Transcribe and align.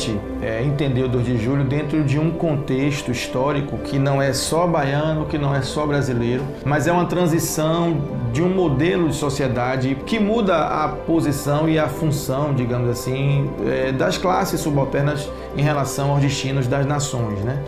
É 0.00 0.12
importante 0.12 0.20
é, 0.40 0.62
entender 0.62 1.02
o 1.02 1.08
2 1.08 1.26
de 1.26 1.38
julho 1.38 1.64
dentro 1.64 2.02
de 2.02 2.18
um 2.18 2.30
contexto 2.30 3.10
histórico 3.10 3.76
que 3.78 3.98
não 3.98 4.20
é 4.20 4.32
só 4.32 4.66
baiano, 4.66 5.26
que 5.26 5.36
não 5.36 5.54
é 5.54 5.60
só 5.60 5.86
brasileiro, 5.86 6.42
mas 6.64 6.86
é 6.86 6.92
uma 6.92 7.04
transição 7.04 8.00
de 8.32 8.42
um 8.42 8.48
modelo 8.48 9.08
de 9.08 9.14
sociedade 9.14 9.96
que 10.06 10.18
muda 10.18 10.56
a 10.56 10.88
posição 10.88 11.68
e 11.68 11.78
a 11.78 11.88
função, 11.88 12.54
digamos 12.54 12.88
assim, 12.88 13.50
é, 13.66 13.92
das 13.92 14.16
classes 14.16 14.60
subalternas 14.60 15.28
em 15.56 15.62
relação 15.62 16.12
aos 16.12 16.22
destinos 16.22 16.66
das 16.66 16.86
nações. 16.86 17.40
Né? 17.40 17.62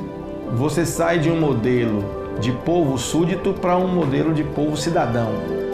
Você 0.55 0.87
sai 0.87 1.19
de 1.19 1.31
um 1.31 1.39
modelo 1.39 2.05
de 2.41 2.53
povo 2.53 2.97
súdito 2.97 3.53
para 3.53 3.77
um 3.77 3.89
modelo 3.89 4.33
de 4.33 4.43
povo 4.43 4.77
cidadão. 4.77 5.72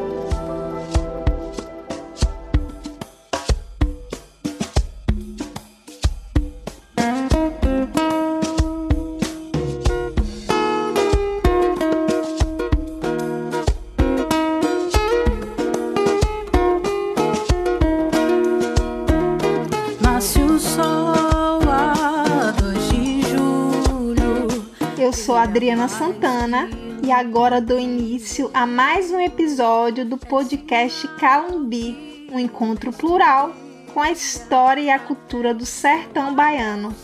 Adriana 25.59 25.89
Santana 25.89 26.71
e 27.03 27.11
agora 27.11 27.61
dou 27.61 27.81
início 27.81 28.49
a 28.55 28.65
mais 28.65 29.11
um 29.11 29.19
episódio 29.19 30.05
do 30.05 30.17
podcast 30.17 31.09
Calumbi, 31.19 32.29
um 32.31 32.39
encontro 32.39 32.93
plural 32.93 33.51
com 33.93 34.01
a 34.01 34.13
história 34.13 34.83
e 34.83 34.89
a 34.89 35.01
cultura 35.01 35.53
do 35.53 35.67
sertão 35.67 36.33
baiano. 36.33 36.95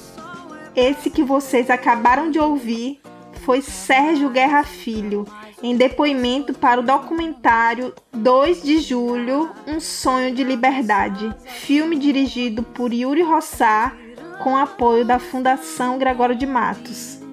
Esse 0.76 1.10
que 1.10 1.24
vocês 1.24 1.68
acabaram 1.68 2.30
de 2.30 2.38
ouvir 2.38 3.00
foi 3.44 3.60
Sérgio 3.60 4.30
Guerra 4.30 4.62
Filho, 4.62 5.26
em 5.60 5.76
depoimento 5.76 6.54
para 6.54 6.78
o 6.78 6.84
documentário 6.84 7.92
2 8.12 8.62
de 8.62 8.78
Julho 8.78 9.50
Um 9.66 9.80
Sonho 9.80 10.32
de 10.32 10.44
Liberdade, 10.44 11.34
filme 11.44 11.98
dirigido 11.98 12.62
por 12.62 12.92
Yuri 12.92 13.22
Rossar 13.22 13.96
com 14.44 14.56
apoio 14.56 15.04
da 15.04 15.18
Fundação 15.18 15.98
Gregório 15.98 16.36
de 16.36 16.46
Matos. 16.46 17.23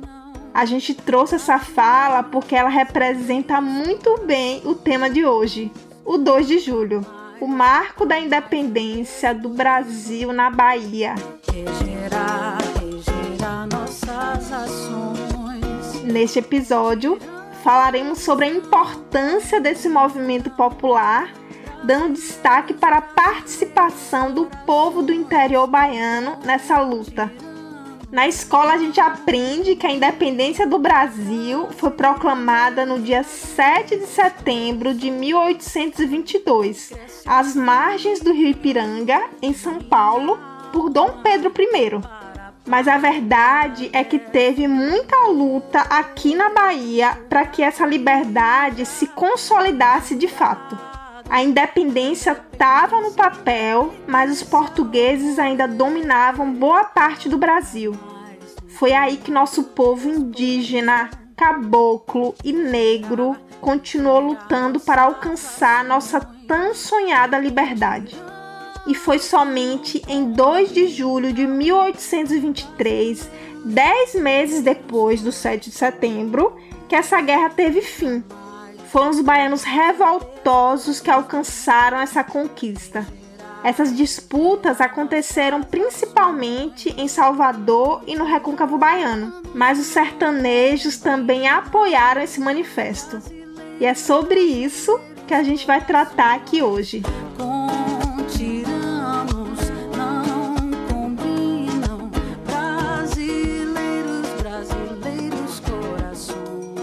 A 0.54 0.66
gente 0.66 0.94
trouxe 0.94 1.36
essa 1.36 1.60
fala 1.60 2.24
porque 2.24 2.56
ela 2.56 2.70
representa 2.70 3.62
muito 3.62 4.20
bem 4.26 4.62
o 4.66 4.76
tema 4.76 5.10
de 5.10 5.26
hoje, 5.26 5.72
o 6.04 6.18
2 6.18 6.46
de 6.46 6.60
julho, 6.60 7.06
o 7.40 7.48
marco 7.48 8.06
da 8.06 8.20
independência 8.20 9.34
do 9.34 9.48
Brasil 9.48 10.34
na 10.34 10.50
Bahia. 10.50 11.16
Regerar, 11.50 12.58
regerar. 12.80 13.70
Neste 16.04 16.40
episódio, 16.40 17.18
falaremos 17.64 18.20
sobre 18.20 18.46
a 18.46 18.50
importância 18.50 19.62
desse 19.62 19.88
movimento 19.88 20.50
popular, 20.50 21.32
dando 21.86 22.16
destaque 22.16 22.74
para 22.74 22.98
a 22.98 23.02
participação 23.02 24.34
do 24.34 24.48
povo 24.66 25.02
do 25.02 25.14
interior 25.14 25.66
baiano 25.66 26.38
nessa 26.44 26.82
luta 26.82 27.32
na 28.12 28.28
escola 28.28 28.74
a 28.74 28.78
gente 28.78 29.00
aprende 29.00 29.76
que 29.76 29.88
a 29.88 29.92
independência 29.92 30.68
do 30.68 30.78
Brasil 30.78 31.70
foi 31.78 31.92
proclamada 31.92 32.86
no 32.86 33.00
dia 33.00 33.24
7 33.24 33.96
de 33.96 34.06
setembro 34.06 34.94
de 34.94 35.10
1822, 35.10 36.92
às 37.26 37.56
margens 37.56 38.20
do 38.20 38.34
rio 38.34 38.50
Ipiranga, 38.50 39.22
em 39.42 39.54
São 39.54 39.80
Paulo, 39.80 40.38
por 40.74 40.90
Dom 40.90 41.22
Pedro 41.24 41.54
I. 41.58 42.02
Mas 42.68 42.88
a 42.88 42.98
verdade 42.98 43.90
é 43.94 44.04
que 44.04 44.20
teve 44.20 44.68
muita 44.68 45.28
luta 45.30 45.80
aqui 45.80 46.36
na 46.36 46.50
Bahia 46.50 47.18
para 47.30 47.46
que 47.46 47.64
essa 47.64 47.86
liberdade 47.86 48.86
se 48.86 49.08
consolidasse 49.08 50.16
de 50.16 50.28
fato. 50.28 50.91
A 51.32 51.42
independência 51.42 52.38
estava 52.52 53.00
no 53.00 53.14
papel, 53.14 53.94
mas 54.06 54.30
os 54.30 54.44
portugueses 54.44 55.40
ainda 55.40 55.66
dominavam 55.66 56.52
boa 56.54 56.84
parte 56.84 57.30
do 57.30 57.38
Brasil. 57.38 57.98
Foi 58.68 58.92
aí 58.92 59.16
que 59.16 59.32
nosso 59.32 59.64
povo 59.64 60.10
indígena, 60.10 61.10
caboclo 61.38 62.36
e 62.44 62.52
negro 62.52 63.38
continuou 63.62 64.20
lutando 64.20 64.78
para 64.78 65.04
alcançar 65.04 65.86
nossa 65.86 66.20
tão 66.20 66.76
sonhada 66.76 67.40
liberdade. 67.40 68.14
E 68.86 68.94
foi 68.94 69.18
somente 69.18 70.02
em 70.10 70.34
2 70.34 70.74
de 70.74 70.90
julho 70.90 71.32
de 71.32 71.48
1823, 71.48 73.32
dez 73.64 74.16
meses 74.16 74.62
depois 74.62 75.22
do 75.22 75.32
7 75.32 75.70
de 75.70 75.76
setembro, 75.78 76.58
que 76.90 76.96
essa 76.96 77.22
guerra 77.22 77.52
teve 77.52 77.82
fim 77.82 78.22
foram 78.92 79.10
os 79.10 79.22
baianos 79.22 79.64
revoltosos 79.64 81.00
que 81.00 81.10
alcançaram 81.10 81.98
essa 81.98 82.26
conquista. 82.26 83.08
Essas 83.64 83.96
disputas 83.96 84.82
aconteceram 84.82 85.64
principalmente 85.64 86.94
em 86.98 87.08
Salvador 87.08 88.04
e 88.06 88.16
no 88.16 88.26
Recôncavo 88.26 88.78
Baiano, 88.78 89.42
mas 89.56 89.80
os 89.80 89.86
sertanejos 89.86 90.98
também 90.98 91.48
apoiaram 91.48 92.22
esse 92.22 92.42
manifesto. 92.42 93.22
E 93.80 93.86
é 93.86 93.94
sobre 93.94 94.40
isso 94.42 95.00
que 95.26 95.34
a 95.34 95.42
gente 95.42 95.66
vai 95.66 95.80
tratar 95.80 96.36
aqui 96.36 96.62
hoje. 96.62 97.02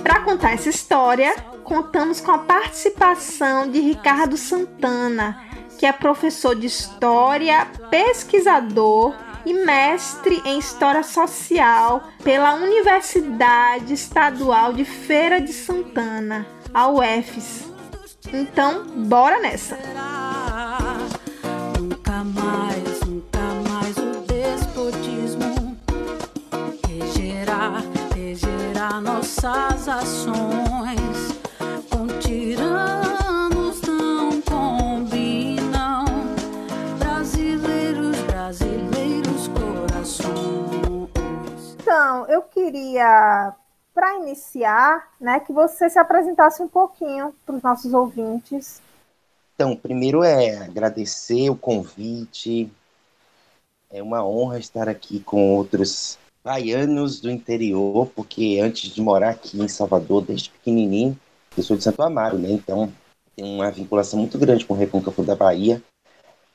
Para 0.03 0.21
contar 0.21 0.53
essa 0.53 0.71
história, 0.71 1.35
contamos 1.69 2.19
com 2.19 2.33
a 2.33 2.39
participação 2.39 3.71
de 3.71 3.79
Ricardo 3.79 4.39
Santana, 4.39 5.45
que 5.79 5.85
é 5.85 5.93
professor 5.93 6.57
de 6.57 6.67
História, 6.67 7.67
pesquisador 7.91 9.15
e 9.45 9.53
mestre 9.53 10.41
em 10.47 10.59
História 10.59 11.03
Social 11.03 12.09
pela 12.25 12.55
Universidade 12.55 13.93
Estadual 13.93 14.73
de 14.73 14.87
Feira 14.87 15.43
de 15.43 15.53
Santana, 15.53 16.47
a 16.73 16.89
UFES. 16.89 17.71
Então, 18.33 18.87
bora 19.07 19.39
nessa! 19.39 19.79
Nunca 21.79 22.25
mais, 22.25 23.01
nunca 23.07 23.41
mais 23.69 23.97
o 23.99 24.25
despotismo 24.27 25.77
regerá, 26.87 27.83
regerá 28.15 29.01
nossas 29.03 29.87
ações. 29.87 31.38
Queria, 42.99 43.55
para 43.95 44.17
iniciar, 44.19 45.09
né, 45.21 45.41
que 45.41 45.53
você 45.53 45.89
se 45.89 45.99
apresentasse 45.99 46.63
um 46.63 46.69
pouquinho 46.69 47.33
para 47.47 47.57
os 47.57 47.63
nossos 47.63 47.95
ouvintes. 47.95 48.83
Então, 49.55 49.77
primeiro 49.77 50.23
é 50.23 50.59
agradecer 50.59 51.51
o 51.51 51.57
convite. 51.57 52.71
É 53.91 54.03
uma 54.03 54.25
honra 54.25 54.59
estar 54.59 54.89
aqui 54.89 55.21
com 55.21 55.55
outros 55.55 56.19
baianos 56.45 57.21
do 57.21 57.31
interior, 57.31 58.07
porque 58.15 58.61
antes 58.63 58.91
de 58.91 59.01
morar 59.01 59.31
aqui 59.31 59.61
em 59.61 59.69
Salvador, 59.69 60.25
desde 60.25 60.51
pequenininho, 60.51 61.19
eu 61.57 61.63
sou 61.63 61.77
de 61.77 61.83
Santo 61.83 62.03
Amaro, 62.03 62.39
né? 62.39 62.51
Então, 62.51 62.93
tem 63.35 63.45
uma 63.45 63.71
vinculação 63.71 64.19
muito 64.19 64.39
grande 64.39 64.65
com 64.65 64.75
o 64.75 64.77
Recôncavo 64.77 65.25
da 65.25 65.35
Bahia. 65.35 65.83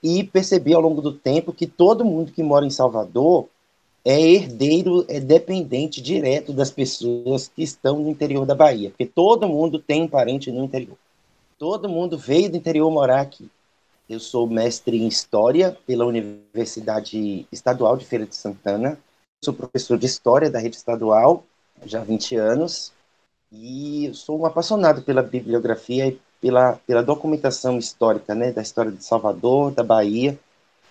E 0.01 0.23
percebi 0.23 0.73
ao 0.73 0.81
longo 0.81 1.01
do 1.01 1.13
tempo 1.13 1.53
que 1.53 1.65
todo 1.65 2.05
mundo 2.05 2.31
que 2.31 2.43
mora 2.43 2.65
em 2.65 2.69
Salvador 2.69 3.47
é 4.05 4.19
herdeiro, 4.19 5.05
é 5.07 5.19
dependente 5.19 6.01
direto 6.01 6.51
das 6.51 6.69
pessoas 6.69 7.47
que 7.47 7.63
estão 7.63 7.99
no 7.99 8.09
interior 8.09 8.45
da 8.45 8.53
Bahia, 8.53 8.89
porque 8.89 9.05
todo 9.05 9.47
mundo 9.47 9.79
tem 9.79 10.03
um 10.03 10.07
parente 10.07 10.51
no 10.51 10.63
interior. 10.63 10.97
Todo 11.57 11.87
mundo 11.87 12.17
veio 12.17 12.51
do 12.51 12.57
interior 12.57 12.91
morar 12.91 13.21
aqui. 13.21 13.49
Eu 14.09 14.19
sou 14.19 14.45
mestre 14.45 15.01
em 15.01 15.07
História 15.07 15.77
pela 15.87 16.05
Universidade 16.05 17.47
Estadual 17.51 17.95
de 17.95 18.05
Feira 18.05 18.25
de 18.25 18.35
Santana. 18.35 18.99
Sou 19.41 19.53
professor 19.53 19.97
de 19.97 20.05
História 20.05 20.51
da 20.51 20.59
rede 20.59 20.75
estadual 20.75 21.45
já 21.85 22.01
há 22.01 22.03
20 22.03 22.35
anos. 22.35 22.91
E 23.49 24.11
sou 24.13 24.41
um 24.41 24.45
apaixonado 24.45 25.03
pela 25.03 25.21
bibliografia 25.21 26.07
e 26.07 26.19
pela, 26.41 26.73
pela 26.85 27.01
documentação 27.01 27.77
histórica, 27.77 28.35
né, 28.35 28.51
da 28.51 28.61
história 28.61 28.91
de 28.91 29.03
Salvador, 29.03 29.71
da 29.71 29.83
Bahia 29.83 30.37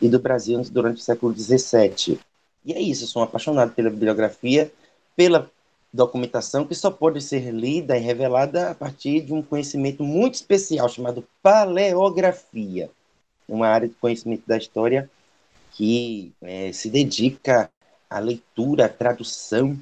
e 0.00 0.08
do 0.08 0.18
Brasil 0.18 0.62
durante 0.70 1.00
o 1.00 1.04
século 1.04 1.34
XVII. 1.36 2.18
E 2.64 2.72
é 2.72 2.80
isso, 2.80 3.04
eu 3.04 3.08
sou 3.08 3.22
um 3.22 3.24
apaixonado 3.24 3.72
pela 3.74 3.90
bibliografia, 3.90 4.72
pela 5.16 5.50
documentação 5.92 6.64
que 6.64 6.74
só 6.74 6.90
pode 6.90 7.20
ser 7.20 7.50
lida 7.50 7.96
e 7.96 8.00
revelada 8.00 8.70
a 8.70 8.74
partir 8.74 9.20
de 9.20 9.32
um 9.32 9.42
conhecimento 9.42 10.02
muito 10.02 10.34
especial 10.34 10.88
chamado 10.88 11.24
paleografia, 11.42 12.90
uma 13.48 13.68
área 13.68 13.88
de 13.88 13.94
conhecimento 13.94 14.44
da 14.46 14.56
história 14.56 15.10
que 15.72 16.32
é, 16.40 16.72
se 16.72 16.88
dedica 16.88 17.70
à 18.08 18.18
leitura, 18.18 18.86
à 18.86 18.88
tradução 18.88 19.76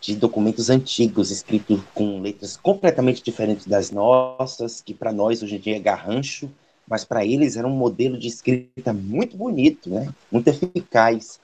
de 0.00 0.16
documentos 0.16 0.68
antigos, 0.68 1.30
escritos 1.30 1.80
com 1.94 2.20
letras 2.20 2.56
completamente 2.56 3.22
diferentes 3.22 3.66
das 3.66 3.92
nossas, 3.92 4.80
que 4.80 4.92
para 4.92 5.12
nós 5.12 5.42
hoje 5.42 5.56
em 5.56 5.60
dia 5.60 5.76
é 5.76 5.80
garrancho, 5.80 6.50
mas 6.88 7.04
para 7.04 7.24
eles 7.24 7.56
era 7.56 7.66
um 7.66 7.76
modelo 7.76 8.18
de 8.18 8.26
escrita 8.26 8.92
muito 8.92 9.36
bonito, 9.36 9.88
né? 9.88 10.12
muito 10.30 10.48
eficaz. 10.48 11.38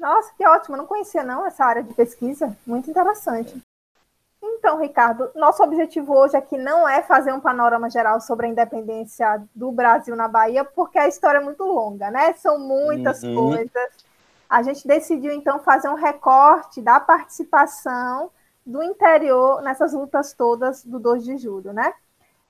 Nossa, 0.00 0.32
que 0.34 0.46
ótimo, 0.46 0.78
não 0.78 0.86
conhecia 0.86 1.22
não 1.22 1.46
essa 1.46 1.62
área 1.62 1.82
de 1.82 1.92
pesquisa, 1.92 2.56
muito 2.66 2.88
interessante. 2.90 3.62
Então, 4.42 4.78
Ricardo, 4.78 5.30
nosso 5.34 5.62
objetivo 5.62 6.16
hoje 6.16 6.34
aqui 6.34 6.56
não 6.56 6.88
é 6.88 7.02
fazer 7.02 7.32
um 7.32 7.40
panorama 7.40 7.90
geral 7.90 8.18
sobre 8.18 8.46
a 8.46 8.48
independência 8.48 9.42
do 9.54 9.70
Brasil 9.70 10.16
na 10.16 10.26
Bahia, 10.26 10.64
porque 10.64 10.98
a 10.98 11.06
história 11.06 11.38
é 11.38 11.42
muito 11.42 11.62
longa, 11.64 12.10
né? 12.10 12.32
São 12.32 12.58
muitas 12.58 13.22
uhum. 13.22 13.50
coisas. 13.50 13.90
A 14.48 14.62
gente 14.62 14.88
decidiu, 14.88 15.32
então, 15.32 15.58
fazer 15.58 15.90
um 15.90 15.94
recorte 15.94 16.80
da 16.80 16.98
participação 16.98 18.30
do 18.64 18.82
interior 18.82 19.60
nessas 19.60 19.92
lutas 19.92 20.32
todas 20.32 20.82
do 20.82 20.98
2 20.98 21.22
de 21.22 21.36
julho, 21.36 21.74
né? 21.74 21.92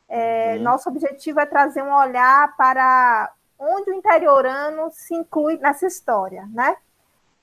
É, 0.08 0.54
uhum. 0.56 0.62
Nosso 0.62 0.88
objetivo 0.88 1.40
é 1.40 1.46
trazer 1.46 1.82
um 1.82 1.92
olhar 1.92 2.56
para 2.56 3.32
onde 3.58 3.90
o 3.90 3.94
interiorano 3.94 4.88
se 4.92 5.14
inclui 5.14 5.58
nessa 5.58 5.86
história, 5.86 6.48
né? 6.52 6.76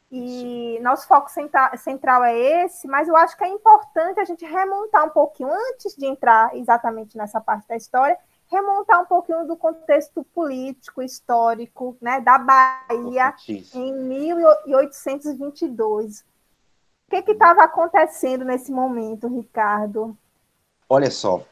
E 0.09 0.79
nosso 0.81 1.05
foco 1.05 1.29
central 1.29 2.23
é 2.23 2.63
esse, 2.63 2.87
mas 2.87 3.09
eu 3.09 3.15
acho 3.17 3.37
que 3.37 3.43
é 3.43 3.49
importante 3.49 4.21
a 4.21 4.25
gente 4.25 4.45
remontar 4.45 5.05
um 5.05 5.09
pouquinho, 5.09 5.51
antes 5.51 5.97
de 5.97 6.05
entrar 6.05 6.55
exatamente 6.55 7.17
nessa 7.17 7.41
parte 7.41 7.67
da 7.67 7.75
história, 7.75 8.17
remontar 8.49 9.01
um 9.01 9.05
pouquinho 9.05 9.45
do 9.45 9.57
contexto 9.57 10.23
político, 10.33 11.01
histórico, 11.01 11.97
né, 12.01 12.21
da 12.21 12.37
Bahia 12.37 13.33
em 13.73 13.93
1822. 13.93 16.21
O 16.21 16.25
que 17.21 17.31
estava 17.31 17.63
acontecendo 17.63 18.45
nesse 18.45 18.71
momento, 18.71 19.27
Ricardo? 19.27 20.17
Olha 20.87 21.11
só, 21.11 21.43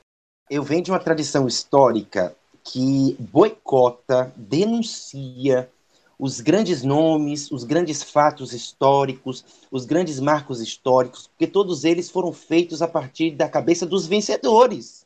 eu 0.49 0.63
venho 0.63 0.83
de 0.83 0.91
uma 0.91 0.99
tradição 0.99 1.45
histórica 1.47 2.33
que 2.63 3.17
boicota, 3.19 4.31
denuncia, 4.35 5.69
os 6.17 6.39
grandes 6.39 6.83
nomes, 6.83 7.51
os 7.51 7.63
grandes 7.63 8.01
fatos 8.03 8.53
históricos, 8.53 9.43
os 9.71 9.85
grandes 9.85 10.19
marcos 10.19 10.61
históricos, 10.61 11.27
porque 11.27 11.47
todos 11.47 11.83
eles 11.83 12.09
foram 12.09 12.31
feitos 12.31 12.81
a 12.81 12.87
partir 12.87 13.31
da 13.31 13.49
cabeça 13.49 13.85
dos 13.85 14.07
vencedores, 14.07 15.05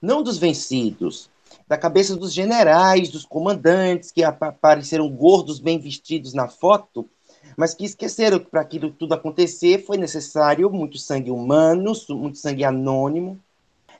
não 0.00 0.22
dos 0.22 0.38
vencidos, 0.38 1.28
da 1.66 1.76
cabeça 1.76 2.16
dos 2.16 2.32
generais, 2.32 3.10
dos 3.10 3.24
comandantes 3.24 4.10
que 4.10 4.22
apareceram 4.22 5.08
gordos, 5.10 5.58
bem 5.58 5.78
vestidos 5.78 6.32
na 6.32 6.48
foto, 6.48 7.08
mas 7.56 7.74
que 7.74 7.84
esqueceram 7.84 8.38
que 8.38 8.46
para 8.46 8.60
aquilo 8.60 8.90
tudo 8.90 9.14
acontecer 9.14 9.84
foi 9.84 9.96
necessário 9.96 10.70
muito 10.70 10.96
sangue 10.98 11.30
humano, 11.30 11.92
muito 12.10 12.38
sangue 12.38 12.64
anônimo. 12.64 13.38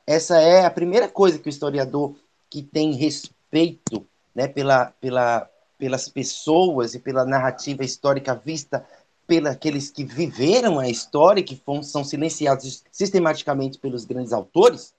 Essa 0.07 0.39
é 0.39 0.65
a 0.65 0.71
primeira 0.71 1.07
coisa 1.07 1.37
que 1.37 1.47
o 1.47 1.51
historiador 1.51 2.15
que 2.49 2.63
tem 2.63 2.93
respeito 2.93 4.05
né, 4.33 4.47
pela, 4.47 4.85
pela, 4.99 5.47
pelas 5.79 6.09
pessoas 6.09 6.93
e 6.93 6.99
pela 6.99 7.25
narrativa 7.25 7.83
histórica 7.83 8.35
vista 8.35 8.85
pelos 9.25 9.89
que 9.91 10.03
viveram 10.03 10.79
a 10.79 10.89
história, 10.89 11.43
que 11.43 11.55
foram, 11.55 11.83
são 11.83 12.03
silenciados 12.03 12.83
sistematicamente 12.91 13.77
pelos 13.77 14.03
grandes 14.03 14.33
autores, 14.33 14.93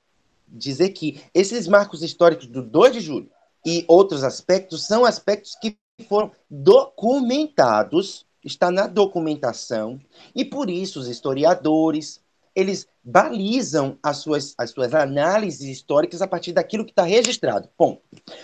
dizer 0.49 0.91
que 0.91 1.21
esses 1.35 1.67
marcos 1.69 2.03
históricos 2.03 2.47
do 2.47 2.63
2 2.63 2.93
de 2.93 3.01
julho 3.01 3.31
e 3.67 3.85
outros 3.89 4.25
aspectos 4.25 4.87
são 4.87 5.05
aspectos 5.05 5.57
que 5.61 5.77
foram 6.09 6.31
documentados, 6.49 8.25
está 8.45 8.71
na 8.71 8.87
documentação, 8.87 10.01
e 10.35 10.45
por 10.45 10.71
isso 10.71 11.01
os 11.01 11.09
historiadores, 11.09 12.21
eles 12.55 12.87
balizam 13.03 13.99
as 14.03 14.19
suas, 14.19 14.55
as 14.57 14.71
suas 14.71 14.95
análises 14.95 15.69
históricas 15.69 16.23
a 16.23 16.27
partir 16.27 16.53
daquilo 16.53 16.85
que 16.85 16.93
está 16.93 17.03
registrado. 17.03 17.69
Ponto. 17.77 18.01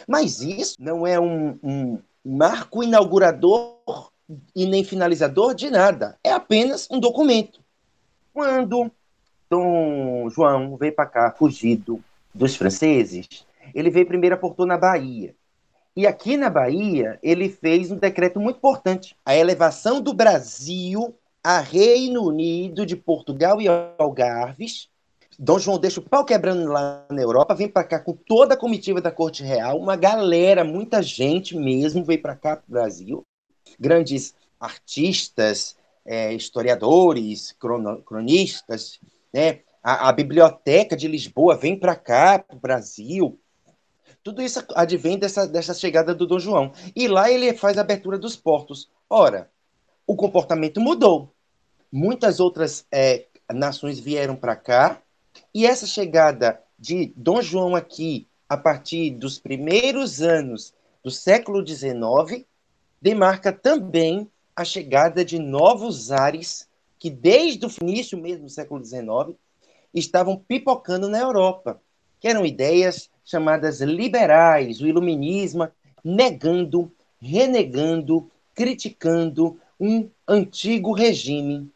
Mas 0.07 0.41
isso 0.41 0.77
não 0.79 1.07
é 1.07 1.19
um, 1.19 1.59
um, 1.63 1.99
marco 2.27 2.83
inaugurador 2.83 4.11
e 4.55 4.67
nem 4.67 4.83
finalizador 4.83 5.55
de 5.55 5.71
nada. 5.71 6.19
É 6.25 6.33
apenas 6.33 6.89
um 6.91 6.99
documento. 6.99 7.61
Quando 8.35 8.91
Dom 9.49 10.29
João 10.31 10.77
veio 10.77 10.95
para 10.95 11.07
cá 11.07 11.31
fugido 11.31 12.03
dos 12.35 12.57
franceses, 12.57 13.47
ele 13.75 13.91
veio 13.91 14.07
primeiro 14.07 14.35
a 14.35 14.39
Porto 14.39 14.67
na 14.67 14.77
Bahia. 14.77 15.35
E 15.95 16.07
aqui 16.07 16.37
na 16.37 16.51
Bahia, 16.51 17.19
ele 17.23 17.49
fez 17.49 17.91
um 17.91 17.97
decreto 17.97 18.41
muito 18.41 18.57
importante: 18.57 19.17
a 19.25 19.35
elevação 19.35 20.01
do 20.01 20.13
Brasil 20.13 21.15
a 21.47 21.61
Reino 21.61 22.25
Unido 22.25 22.85
de 22.85 22.97
Portugal 22.97 23.63
e 23.63 23.69
Algarves 23.69 24.89
Dom 25.39 25.59
João 25.59 25.79
deixa 25.79 26.01
o 26.01 26.03
pau 26.03 26.25
quebrando 26.25 26.71
lá 26.71 27.05
na 27.11 27.21
Europa, 27.21 27.55
vem 27.55 27.69
para 27.69 27.85
cá 27.85 28.01
com 28.01 28.15
toda 28.15 28.55
a 28.55 28.57
comitiva 28.57 29.01
da 29.01 29.11
Corte 29.11 29.43
Real, 29.43 29.79
uma 29.79 29.95
galera, 29.95 30.65
muita 30.65 31.03
gente 31.03 31.55
mesmo 31.55 32.03
veio 32.03 32.23
para 32.23 32.35
cá, 32.35 32.57
para 32.57 32.65
o 32.67 32.71
Brasil. 32.71 33.23
Grandes 33.79 34.35
artistas, 34.59 35.77
é, 36.07 36.33
historiadores, 36.33 37.53
crono, 37.53 38.03
cronistas, 38.03 38.99
né? 39.33 39.61
A, 39.83 40.09
a, 40.09 40.13
Biblioteca 40.13 40.97
de 40.97 41.07
Lisboa 41.07 41.57
vem 41.57 41.79
para 41.79 41.95
cá, 41.95 42.39
para 42.39 42.57
o 42.57 42.61
Brasil. 42.61 43.39
Tudo 44.23 44.43
isso 44.43 44.65
advém 44.75 45.19
dessa, 45.19 45.47
dessa 45.47 45.75
chegada 45.75 46.13
do 46.15 46.27
Dom 46.27 46.41
João. 46.41 46.73
E 46.95 47.07
lá 47.07 47.31
ele 47.31 47.53
faz 47.55 47.79
a 47.79 47.83
abertura 47.83 48.19
dos 48.19 48.35
portos. 48.35 48.91
Ora, 49.09 49.49
o 50.05 50.17
comportamento 50.17 50.81
mudou. 50.81 51.33
Muitas 51.93 52.41
outras 52.41 52.85
é, 52.91 53.27
nações 53.53 54.01
vieram 54.01 54.35
para 54.35 54.57
cá, 54.57 55.01
e 55.57 55.65
essa 55.65 55.87
chegada 55.87 56.61
de 56.79 57.15
Dom 57.17 57.41
João 57.41 57.75
aqui, 57.75 58.29
a 58.47 58.59
partir 58.59 59.13
dos 59.13 59.39
primeiros 59.39 60.21
anos 60.21 60.75
do 61.03 61.11
século 61.11 61.67
XIX, 61.67 62.45
demarca 63.01 63.51
também 63.51 64.31
a 64.55 64.67
chegada 64.67 65.25
de 65.25 65.39
novos 65.39 66.13
ares 66.13 66.69
que, 66.99 67.09
desde 67.09 67.65
o 67.65 67.71
início 67.81 68.19
mesmo 68.19 68.45
do 68.45 68.51
século 68.51 68.85
XIX, 68.85 69.35
estavam 69.95 70.37
pipocando 70.37 71.09
na 71.09 71.21
Europa, 71.21 71.81
que 72.21 72.29
eram 72.29 72.45
ideias 72.45 73.09
chamadas 73.25 73.81
liberais, 73.81 74.83
o 74.83 74.87
iluminismo, 74.87 75.71
negando, 76.05 76.93
renegando, 77.19 78.31
criticando 78.55 79.59
um 79.81 80.07
antigo 80.29 80.93
regime 80.93 81.73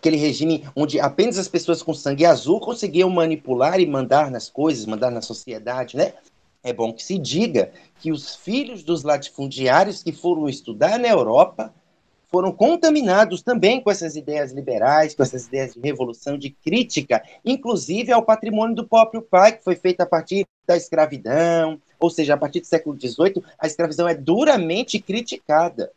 aquele 0.00 0.16
regime 0.16 0.64
onde 0.76 1.00
apenas 1.00 1.38
as 1.38 1.48
pessoas 1.48 1.82
com 1.82 1.92
sangue 1.92 2.24
azul 2.24 2.60
conseguiam 2.60 3.10
manipular 3.10 3.80
e 3.80 3.86
mandar 3.86 4.30
nas 4.30 4.48
coisas, 4.48 4.86
mandar 4.86 5.10
na 5.10 5.20
sociedade, 5.20 5.96
né? 5.96 6.14
É 6.62 6.72
bom 6.72 6.92
que 6.92 7.02
se 7.02 7.18
diga 7.18 7.72
que 7.98 8.12
os 8.12 8.36
filhos 8.36 8.84
dos 8.84 9.02
latifundiários 9.02 10.02
que 10.02 10.12
foram 10.12 10.48
estudar 10.48 11.00
na 11.00 11.08
Europa 11.08 11.74
foram 12.30 12.52
contaminados 12.52 13.42
também 13.42 13.80
com 13.80 13.90
essas 13.90 14.14
ideias 14.14 14.52
liberais, 14.52 15.14
com 15.16 15.22
essas 15.22 15.46
ideias 15.46 15.74
de 15.74 15.80
revolução, 15.80 16.38
de 16.38 16.50
crítica, 16.50 17.22
inclusive 17.44 18.12
ao 18.12 18.22
patrimônio 18.22 18.76
do 18.76 18.86
próprio 18.86 19.22
pai, 19.22 19.56
que 19.56 19.64
foi 19.64 19.74
feito 19.74 20.00
a 20.02 20.06
partir 20.06 20.46
da 20.66 20.76
escravidão, 20.76 21.80
ou 21.98 22.10
seja, 22.10 22.34
a 22.34 22.36
partir 22.36 22.60
do 22.60 22.66
século 22.66 22.96
XVIII, 22.96 23.42
a 23.58 23.66
escravidão 23.66 24.06
é 24.06 24.14
duramente 24.14 25.00
criticada. 25.00 25.90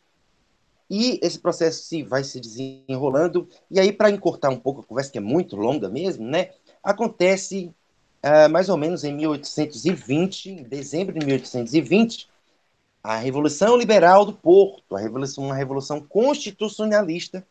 E 0.94 1.18
esse 1.22 1.38
processo 1.38 1.84
se 1.84 2.02
vai 2.02 2.22
se 2.22 2.38
desenrolando. 2.38 3.48
E 3.70 3.80
aí, 3.80 3.90
para 3.90 4.10
encurtar 4.10 4.50
um 4.50 4.58
pouco 4.58 4.82
a 4.82 4.84
conversa, 4.84 5.10
que 5.10 5.16
é 5.16 5.22
muito 5.22 5.56
longa 5.56 5.88
mesmo, 5.88 6.26
né? 6.26 6.50
Acontece 6.82 7.74
uh, 8.22 8.50
mais 8.50 8.68
ou 8.68 8.76
menos 8.76 9.02
em 9.02 9.14
1820, 9.14 10.50
em 10.50 10.62
dezembro 10.64 11.18
de 11.18 11.24
1820, 11.24 12.28
a 13.02 13.16
Revolução 13.16 13.78
Liberal 13.78 14.26
do 14.26 14.34
Porto, 14.34 14.94
a 14.94 15.00
revolução, 15.00 15.44
uma 15.44 15.54
revolução 15.54 15.98
constitucionalista 15.98 17.42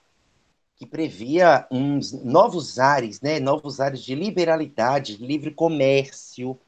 que 0.76 0.86
previa 0.86 1.66
uns 1.72 2.12
novos 2.12 2.78
ares, 2.78 3.22
né? 3.22 3.40
Novos 3.40 3.80
ares 3.80 4.02
de 4.02 4.14
liberalidade, 4.14 5.18
de 5.18 5.26
livre 5.26 5.50
comércio, 5.50 6.60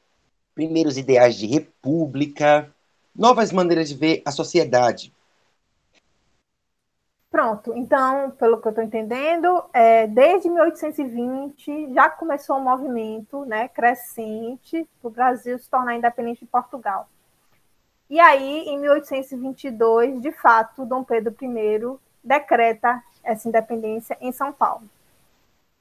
primeiros 0.56 0.98
ideais 0.98 1.36
de 1.36 1.46
república, 1.46 2.74
novas 3.14 3.52
maneiras 3.52 3.90
de 3.90 3.94
ver 3.94 4.22
a 4.24 4.32
sociedade. 4.32 5.12
Pronto, 7.34 7.72
então, 7.74 8.30
pelo 8.30 8.60
que 8.60 8.68
eu 8.68 8.70
estou 8.70 8.84
entendendo, 8.84 9.64
é, 9.72 10.06
desde 10.06 10.48
1820 10.48 11.92
já 11.92 12.08
começou 12.08 12.58
um 12.58 12.62
movimento 12.62 13.44
né, 13.44 13.66
crescente 13.66 14.88
para 15.00 15.08
o 15.08 15.10
Brasil 15.10 15.58
se 15.58 15.68
tornar 15.68 15.96
independente 15.96 16.44
de 16.44 16.46
Portugal. 16.46 17.08
E 18.08 18.20
aí, 18.20 18.68
em 18.68 18.78
1822, 18.78 20.22
de 20.22 20.30
fato, 20.30 20.86
Dom 20.86 21.02
Pedro 21.02 21.34
I 21.42 21.98
decreta 22.22 23.02
essa 23.24 23.48
independência 23.48 24.16
em 24.20 24.30
São 24.30 24.52
Paulo. 24.52 24.88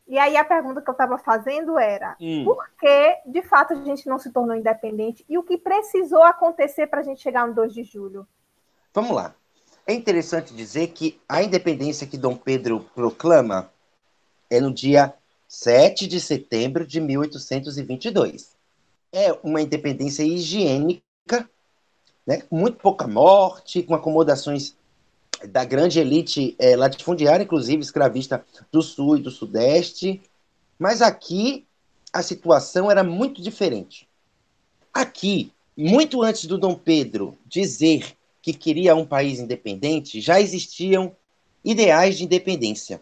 E 0.08 0.18
aí 0.18 0.36
a 0.36 0.44
pergunta 0.44 0.82
que 0.82 0.90
eu 0.90 0.94
estava 0.94 1.20
fazendo 1.20 1.78
era: 1.78 2.16
hum. 2.20 2.46
por 2.46 2.68
que, 2.80 3.20
de 3.28 3.44
fato, 3.44 3.74
a 3.74 3.76
gente 3.76 4.10
não 4.10 4.18
se 4.18 4.32
tornou 4.32 4.56
independente 4.56 5.24
e 5.30 5.38
o 5.38 5.44
que 5.44 5.60
precisou 5.60 6.24
acontecer 6.24 6.88
para 6.88 7.02
a 7.02 7.04
gente 7.04 7.22
chegar 7.22 7.48
no 7.48 7.54
2 7.54 7.72
de 7.72 7.84
julho? 7.84 8.28
Vamos 8.92 9.12
lá. 9.12 9.36
É 9.86 9.94
interessante 9.94 10.54
dizer 10.54 10.88
que 10.88 11.20
a 11.28 11.44
independência 11.44 12.08
que 12.08 12.18
Dom 12.18 12.36
Pedro 12.36 12.90
proclama 12.96 13.70
é 14.50 14.62
no 14.62 14.74
dia 14.74 15.13
7 15.48 16.08
de 16.08 16.22
setembro 16.22 16.88
de 16.88 17.02
1822. 17.02 18.56
É 19.12 19.34
uma 19.44 19.62
independência 19.62 20.24
higiênica, 20.24 21.50
né, 22.25 22.44
muito 22.50 22.78
pouca 22.78 23.08
morte, 23.08 23.84
com 23.84 23.94
acomodações 23.94 24.75
da 25.50 25.66
grande 25.66 26.00
elite 26.00 26.56
é, 26.58 26.75
latifundiária, 26.75 27.44
inclusive 27.44 27.84
escravista 27.84 28.46
do 28.72 28.82
sul 28.82 29.18
e 29.18 29.22
do 29.22 29.30
sudeste. 29.30 30.22
Mas 30.80 31.02
aqui 31.02 31.68
a 32.13 32.24
situação 32.24 32.90
era 32.90 33.04
muito 33.04 33.42
diferente. 33.42 34.08
Aqui, 34.94 35.52
muito 35.75 36.22
antes 36.22 36.46
do 36.46 36.58
Dom 36.58 36.75
Pedro 36.75 37.38
dizer 37.46 38.16
que 38.44 38.52
queria 38.52 38.94
um 38.94 39.06
país 39.06 39.40
independente, 39.40 40.20
já 40.20 40.40
existiam 40.40 41.16
ideais 41.64 42.18
de 42.18 42.26
independência. 42.26 43.02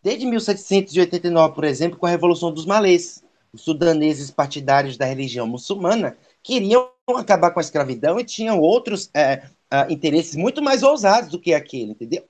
Desde 0.00 0.24
1789, 0.24 1.54
por 1.54 1.64
exemplo, 1.64 1.98
com 1.98 2.06
a 2.06 2.10
Revolução 2.10 2.52
dos 2.52 2.64
Malês, 2.64 3.22
os 3.52 3.62
sudaneses 3.62 4.30
partidários 4.30 4.96
da 4.96 5.04
religião 5.04 5.44
muçulmana 5.46 6.16
queriam 6.40 6.88
acabar 7.16 7.50
com 7.50 7.58
a 7.58 7.62
escravidão 7.62 8.20
e 8.20 8.24
tinham 8.24 8.60
outros 8.60 9.10
é, 9.12 9.42
uh, 9.74 9.92
interesses 9.92 10.36
muito 10.36 10.62
mais 10.62 10.84
ousados 10.84 11.30
do 11.30 11.40
que 11.40 11.52
aquele, 11.52 11.90
entendeu? 11.90 12.24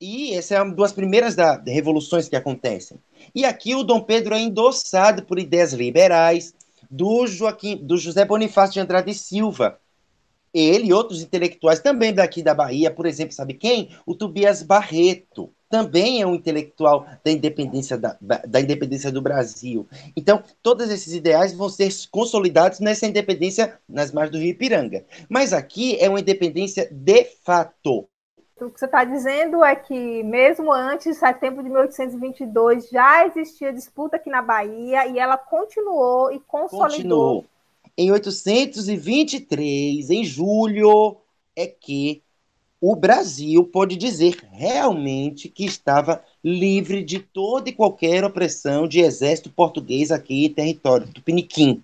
E 0.00 0.32
essa 0.34 0.54
é 0.54 0.62
uma 0.62 0.74
das 0.74 0.92
primeiras 0.92 1.34
da, 1.34 1.62
revoluções 1.62 2.26
que 2.26 2.36
acontecem. 2.36 2.98
E 3.34 3.44
aqui 3.44 3.74
o 3.74 3.84
Dom 3.84 4.00
Pedro 4.00 4.34
é 4.34 4.40
endossado 4.40 5.24
por 5.24 5.38
ideias 5.38 5.74
liberais 5.74 6.54
do, 6.90 7.26
Joaquim, 7.26 7.76
do 7.76 7.98
José 7.98 8.24
Bonifácio 8.24 8.74
de 8.74 8.80
Andrade 8.80 9.12
Silva. 9.12 9.78
Ele 10.56 10.88
e 10.88 10.92
outros 10.92 11.22
intelectuais 11.22 11.80
também 11.80 12.12
daqui 12.12 12.42
da 12.42 12.54
Bahia, 12.54 12.90
por 12.90 13.06
exemplo, 13.06 13.34
sabe 13.34 13.54
quem? 13.54 13.90
O 14.06 14.14
Tobias 14.14 14.62
Barreto 14.62 15.52
também 15.68 16.22
é 16.22 16.26
um 16.26 16.34
intelectual 16.34 17.06
da 17.24 17.30
independência, 17.30 17.98
da, 17.98 18.16
da, 18.20 18.60
independência 18.60 19.10
do 19.10 19.20
Brasil. 19.20 19.86
Então, 20.16 20.42
todos 20.62 20.88
esses 20.90 21.12
ideais 21.12 21.52
vão 21.52 21.68
ser 21.68 21.90
consolidados 22.10 22.80
nessa 22.80 23.06
independência 23.06 23.78
nas 23.88 24.12
margens 24.12 24.32
do 24.32 24.38
Rio 24.38 24.50
Ipiranga. 24.50 25.04
Mas 25.28 25.52
aqui 25.52 25.98
é 26.00 26.08
uma 26.08 26.20
independência 26.20 26.88
de 26.90 27.24
fato. 27.44 28.08
O 28.58 28.70
que 28.70 28.80
você 28.80 28.86
está 28.86 29.04
dizendo 29.04 29.62
é 29.62 29.76
que, 29.76 30.22
mesmo 30.22 30.72
antes 30.72 31.12
de 31.12 31.14
setembro 31.14 31.62
de 31.62 31.68
1822, 31.68 32.88
já 32.88 33.26
existia 33.26 33.70
disputa 33.70 34.16
aqui 34.16 34.30
na 34.30 34.40
Bahia 34.40 35.06
e 35.08 35.18
ela 35.18 35.36
continuou 35.36 36.32
e 36.32 36.40
consolidou. 36.40 36.88
Continuou. 36.88 37.44
Em 37.98 38.10
823, 38.10 40.10
em 40.10 40.22
julho, 40.22 41.16
é 41.54 41.66
que 41.66 42.22
o 42.80 42.94
Brasil 42.94 43.64
pode 43.64 43.96
dizer 43.96 44.36
realmente 44.52 45.48
que 45.48 45.64
estava 45.64 46.22
livre 46.44 47.02
de 47.02 47.18
toda 47.18 47.70
e 47.70 47.72
qualquer 47.72 48.22
opressão 48.22 48.86
de 48.86 49.00
exército 49.00 49.50
português 49.50 50.10
aqui 50.10 50.44
em 50.44 50.52
território 50.52 51.06
do 51.06 51.22
Piniquim. 51.22 51.82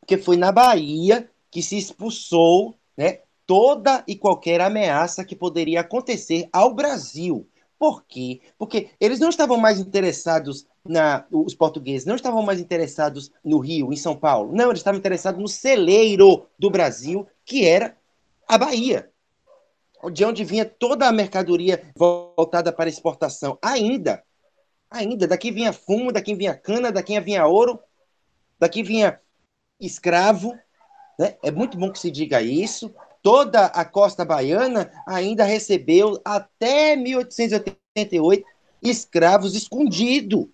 Porque 0.00 0.18
foi 0.18 0.36
na 0.36 0.50
Bahia 0.50 1.30
que 1.50 1.62
se 1.62 1.78
expulsou 1.78 2.74
né, 2.96 3.20
toda 3.46 4.02
e 4.08 4.16
qualquer 4.16 4.60
ameaça 4.60 5.24
que 5.24 5.36
poderia 5.36 5.80
acontecer 5.80 6.48
ao 6.52 6.74
Brasil. 6.74 7.46
Por 7.78 8.04
quê? 8.04 8.40
Porque 8.56 8.90
eles 9.00 9.18
não 9.18 9.28
estavam 9.28 9.56
mais 9.56 9.78
interessados 9.78 10.66
na 10.86 11.24
os 11.30 11.54
portugueses 11.54 12.06
não 12.06 12.14
estavam 12.14 12.42
mais 12.42 12.60
interessados 12.60 13.32
no 13.42 13.58
Rio, 13.58 13.92
em 13.92 13.96
São 13.96 14.14
Paulo. 14.14 14.52
Não, 14.54 14.66
eles 14.66 14.80
estavam 14.80 14.98
interessados 14.98 15.40
no 15.40 15.48
celeiro 15.48 16.46
do 16.58 16.70
Brasil, 16.70 17.26
que 17.44 17.64
era 17.66 17.96
a 18.46 18.58
Bahia 18.58 19.10
de 20.10 20.24
onde 20.24 20.44
vinha 20.44 20.64
toda 20.64 21.08
a 21.08 21.12
mercadoria 21.12 21.82
voltada 21.96 22.72
para 22.72 22.88
exportação. 22.88 23.58
Ainda, 23.62 24.22
ainda, 24.90 25.26
daqui 25.26 25.50
vinha 25.50 25.72
fumo, 25.72 26.12
daqui 26.12 26.34
vinha 26.34 26.54
cana, 26.54 26.92
daqui 26.92 27.18
vinha 27.20 27.46
ouro, 27.46 27.80
daqui 28.58 28.82
vinha 28.82 29.20
escravo. 29.80 30.52
Né? 31.18 31.36
É 31.42 31.50
muito 31.50 31.78
bom 31.78 31.90
que 31.90 31.98
se 31.98 32.10
diga 32.10 32.42
isso. 32.42 32.94
Toda 33.24 33.64
a 33.64 33.86
costa 33.86 34.22
baiana 34.22 34.92
ainda 35.06 35.44
recebeu, 35.44 36.20
até 36.22 36.94
1888, 36.94 38.44
escravos 38.82 39.54
escondidos. 39.54 40.44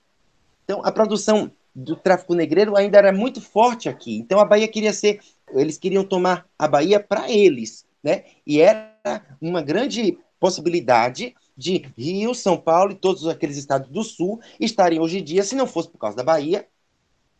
Então, 0.65 0.81
a 0.85 0.93
produção 0.93 1.50
do 1.75 1.97
tráfico 1.97 2.33
negreiro 2.33 2.77
ainda 2.77 2.97
era 2.97 3.12
muito 3.12 3.41
forte 3.41 3.89
aqui. 3.89 4.17
Então, 4.19 4.39
a 4.39 4.45
Bahia 4.45 4.69
queria 4.69 4.93
ser. 4.93 5.19
Eles 5.53 5.77
queriam 5.77 6.05
tomar 6.05 6.47
a 6.57 6.69
Bahia 6.69 7.00
para 7.00 7.29
eles. 7.29 7.85
Né? 8.05 8.23
E 8.47 8.61
era 8.61 9.21
uma 9.43 9.62
grande 9.62 10.17
possibilidade 10.39 11.35
de 11.57 11.85
Rio, 11.99 12.37
São 12.37 12.57
Paulo 12.57 12.93
e 12.93 12.95
todos 12.95 13.27
aqueles 13.27 13.57
estados 13.57 13.89
do 13.89 14.05
Sul 14.05 14.41
estarem 14.61 15.00
hoje 15.00 15.19
em 15.19 15.25
dia, 15.25 15.43
se 15.43 15.57
não 15.57 15.67
fosse 15.67 15.89
por 15.89 15.99
causa 15.99 16.17
da 16.17 16.23
Bahia, 16.23 16.69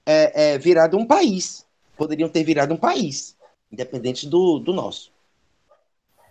é, 0.05 0.55
é, 0.55 0.59
virado 0.59 0.99
um 0.99 1.07
país. 1.07 1.65
Poderiam 1.97 2.29
ter 2.29 2.43
virado 2.43 2.75
um 2.75 2.77
país, 2.77 3.37
independente 3.71 4.29
do, 4.29 4.59
do 4.59 4.73
nosso. 4.73 5.20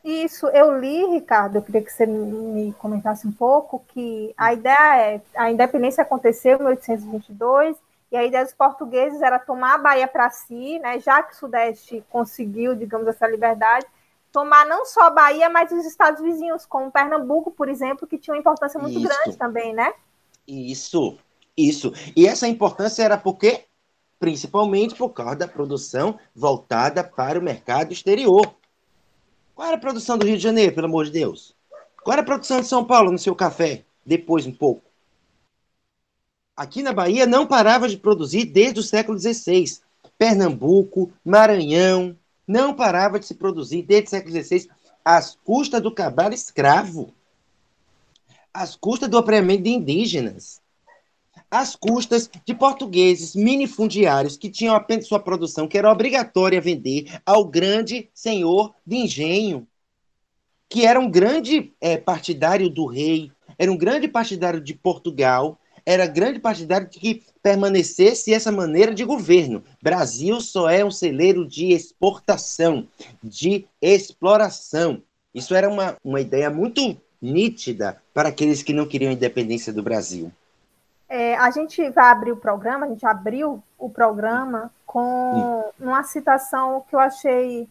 Isso, 0.09 0.47
eu 0.47 0.79
li, 0.79 1.05
Ricardo, 1.05 1.57
eu 1.57 1.61
queria 1.61 1.83
que 1.83 1.93
você 1.93 2.03
me 2.07 2.73
comentasse 2.73 3.27
um 3.27 3.31
pouco, 3.31 3.85
que 3.89 4.33
a 4.35 4.51
ideia 4.53 5.15
é, 5.15 5.21
a 5.35 5.51
independência 5.51 6.01
aconteceu 6.01 6.55
em 6.55 6.63
1822, 6.63 7.77
e 8.11 8.17
a 8.17 8.25
ideia 8.25 8.43
dos 8.43 8.55
portugueses 8.55 9.21
era 9.21 9.37
tomar 9.37 9.75
a 9.75 9.77
Bahia 9.77 10.07
para 10.07 10.31
si, 10.31 10.79
né, 10.79 10.99
já 10.99 11.21
que 11.21 11.35
o 11.35 11.37
Sudeste 11.37 12.03
conseguiu, 12.09 12.73
digamos, 12.73 13.07
essa 13.07 13.27
liberdade, 13.27 13.85
tomar 14.31 14.65
não 14.65 14.83
só 14.83 15.01
a 15.01 15.09
Bahia, 15.11 15.47
mas 15.47 15.71
os 15.71 15.85
estados 15.85 16.19
vizinhos, 16.21 16.65
como 16.65 16.91
Pernambuco, 16.91 17.51
por 17.51 17.69
exemplo, 17.69 18.07
que 18.07 18.17
tinha 18.17 18.33
uma 18.33 18.39
importância 18.39 18.79
muito 18.79 18.97
isso. 18.97 19.07
grande 19.07 19.37
também, 19.37 19.75
né? 19.75 19.93
Isso, 20.47 21.19
isso. 21.55 21.93
E 22.15 22.27
essa 22.27 22.47
importância 22.47 23.03
era 23.03 23.17
porque, 23.17 23.65
principalmente 24.19 24.95
por 24.95 25.09
causa 25.09 25.35
da 25.35 25.47
produção 25.47 26.17
voltada 26.35 27.03
para 27.03 27.37
o 27.37 27.43
mercado 27.43 27.93
exterior. 27.93 28.58
Qual 29.59 29.67
era 29.67 29.75
a 29.75 29.81
produção 29.81 30.17
do 30.17 30.25
Rio 30.25 30.37
de 30.37 30.43
Janeiro, 30.43 30.73
pelo 30.73 30.87
amor 30.87 31.03
de 31.03 31.11
Deus? 31.11 31.53
Qual 32.01 32.13
era 32.13 32.21
a 32.21 32.25
produção 32.25 32.61
de 32.61 32.67
São 32.67 32.85
Paulo 32.85 33.11
no 33.11 33.19
seu 33.19 33.35
café? 33.35 33.83
Depois, 34.05 34.47
um 34.47 34.53
pouco. 34.53 34.81
Aqui 36.55 36.81
na 36.81 36.93
Bahia 36.93 37.25
não 37.25 37.45
parava 37.45 37.89
de 37.89 37.97
produzir 37.97 38.45
desde 38.45 38.79
o 38.79 38.83
século 38.83 39.19
XVI. 39.19 39.65
Pernambuco, 40.17 41.11
Maranhão, 41.25 42.15
não 42.47 42.73
parava 42.73 43.19
de 43.19 43.25
se 43.25 43.35
produzir 43.35 43.81
desde 43.81 44.07
o 44.07 44.09
século 44.11 44.33
XVI 44.41 44.69
às 45.03 45.35
custas 45.43 45.81
do 45.81 45.93
cabral 45.93 46.31
escravo, 46.31 47.13
às 48.53 48.77
custas 48.77 49.09
do 49.09 49.17
oprimiamento 49.17 49.63
de 49.63 49.71
indígenas, 49.71 50.58
às 51.49 51.75
custas 51.75 52.29
de 52.45 52.53
portugueses 52.53 53.35
minifundiários 53.35 54.37
que 54.37 54.49
tinham 54.49 54.75
apenas 54.75 55.07
sua 55.07 55.19
produção, 55.19 55.67
que 55.67 55.77
era 55.77 55.91
obrigatória 55.91 56.61
vender 56.61 57.19
ao 57.25 57.45
grande 57.45 58.09
senhor 58.13 58.73
de 58.85 58.97
engenho, 58.97 59.67
que 60.69 60.85
era 60.85 60.99
um 60.99 61.09
grande 61.09 61.73
é, 61.81 61.97
partidário 61.97 62.69
do 62.69 62.85
rei, 62.85 63.31
era 63.57 63.71
um 63.71 63.77
grande 63.77 64.07
partidário 64.07 64.61
de 64.61 64.73
Portugal, 64.73 65.59
era 65.85 66.05
grande 66.05 66.39
partidário 66.39 66.87
de 66.87 66.99
que 66.99 67.23
permanecesse 67.41 68.31
essa 68.31 68.51
maneira 68.51 68.93
de 68.93 69.03
governo. 69.03 69.63
Brasil 69.81 70.39
só 70.39 70.69
é 70.69 70.85
um 70.85 70.91
celeiro 70.91 71.47
de 71.47 71.71
exportação, 71.71 72.87
de 73.23 73.65
exploração. 73.81 75.01
Isso 75.33 75.55
era 75.55 75.67
uma, 75.67 75.97
uma 76.03 76.21
ideia 76.21 76.49
muito 76.49 76.95
nítida 77.19 78.01
para 78.13 78.29
aqueles 78.29 78.61
que 78.61 78.73
não 78.73 78.85
queriam 78.85 79.09
a 79.09 79.13
independência 79.13 79.73
do 79.73 79.81
Brasil. 79.81 80.31
É, 81.09 81.35
a 81.37 81.49
gente 81.49 81.89
vai 81.89 82.05
abrir 82.05 82.31
o 82.31 82.37
programa, 82.37 82.85
a 82.85 82.89
gente 82.89 83.05
abriu 83.05 83.63
o 83.77 83.89
programa 83.89 84.71
com 84.85 85.71
uma 85.79 86.03
citação 86.03 86.85
que 86.87 86.95
eu 86.95 86.99
achei 86.99 87.67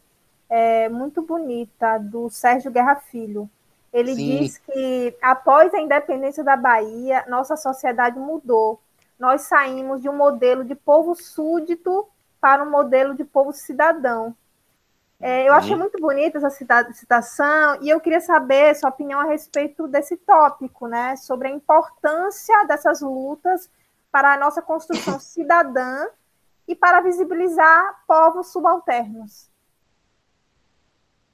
é, 0.50 0.88
muito 0.88 1.22
bonita 1.22 1.98
do 1.98 2.28
Sérgio 2.28 2.70
Guerra 2.70 2.96
Filho. 2.96 3.48
Ele 3.92 4.14
Sim. 4.14 4.38
diz 4.38 4.58
que 4.58 5.16
após 5.22 5.72
a 5.72 5.80
independência 5.80 6.42
da 6.42 6.56
Bahia, 6.56 7.24
nossa 7.28 7.56
sociedade 7.56 8.18
mudou. 8.18 8.80
Nós 9.18 9.42
saímos 9.42 10.02
de 10.02 10.08
um 10.08 10.16
modelo 10.16 10.64
de 10.64 10.74
povo 10.74 11.14
súdito 11.14 12.06
para 12.40 12.62
um 12.62 12.70
modelo 12.70 13.14
de 13.14 13.24
povo 13.24 13.52
cidadão. 13.52 14.34
É, 15.20 15.48
eu 15.48 15.52
achei 15.52 15.72
uhum. 15.72 15.80
muito 15.80 15.98
bonita 16.00 16.38
essa 16.38 16.50
citação 16.92 17.82
e 17.82 17.88
eu 17.88 18.00
queria 18.00 18.20
saber 18.20 18.74
sua 18.76 18.90
opinião 18.90 19.18
a 19.18 19.24
respeito 19.24 19.88
desse 19.88 20.16
tópico, 20.16 20.86
né? 20.86 21.16
Sobre 21.16 21.48
a 21.48 21.50
importância 21.50 22.64
dessas 22.64 23.00
lutas 23.00 23.68
para 24.12 24.34
a 24.34 24.38
nossa 24.38 24.62
construção 24.62 25.18
cidadã 25.20 26.06
e 26.66 26.76
para 26.76 27.00
visibilizar 27.00 28.04
povos 28.06 28.52
subalternos 28.52 29.48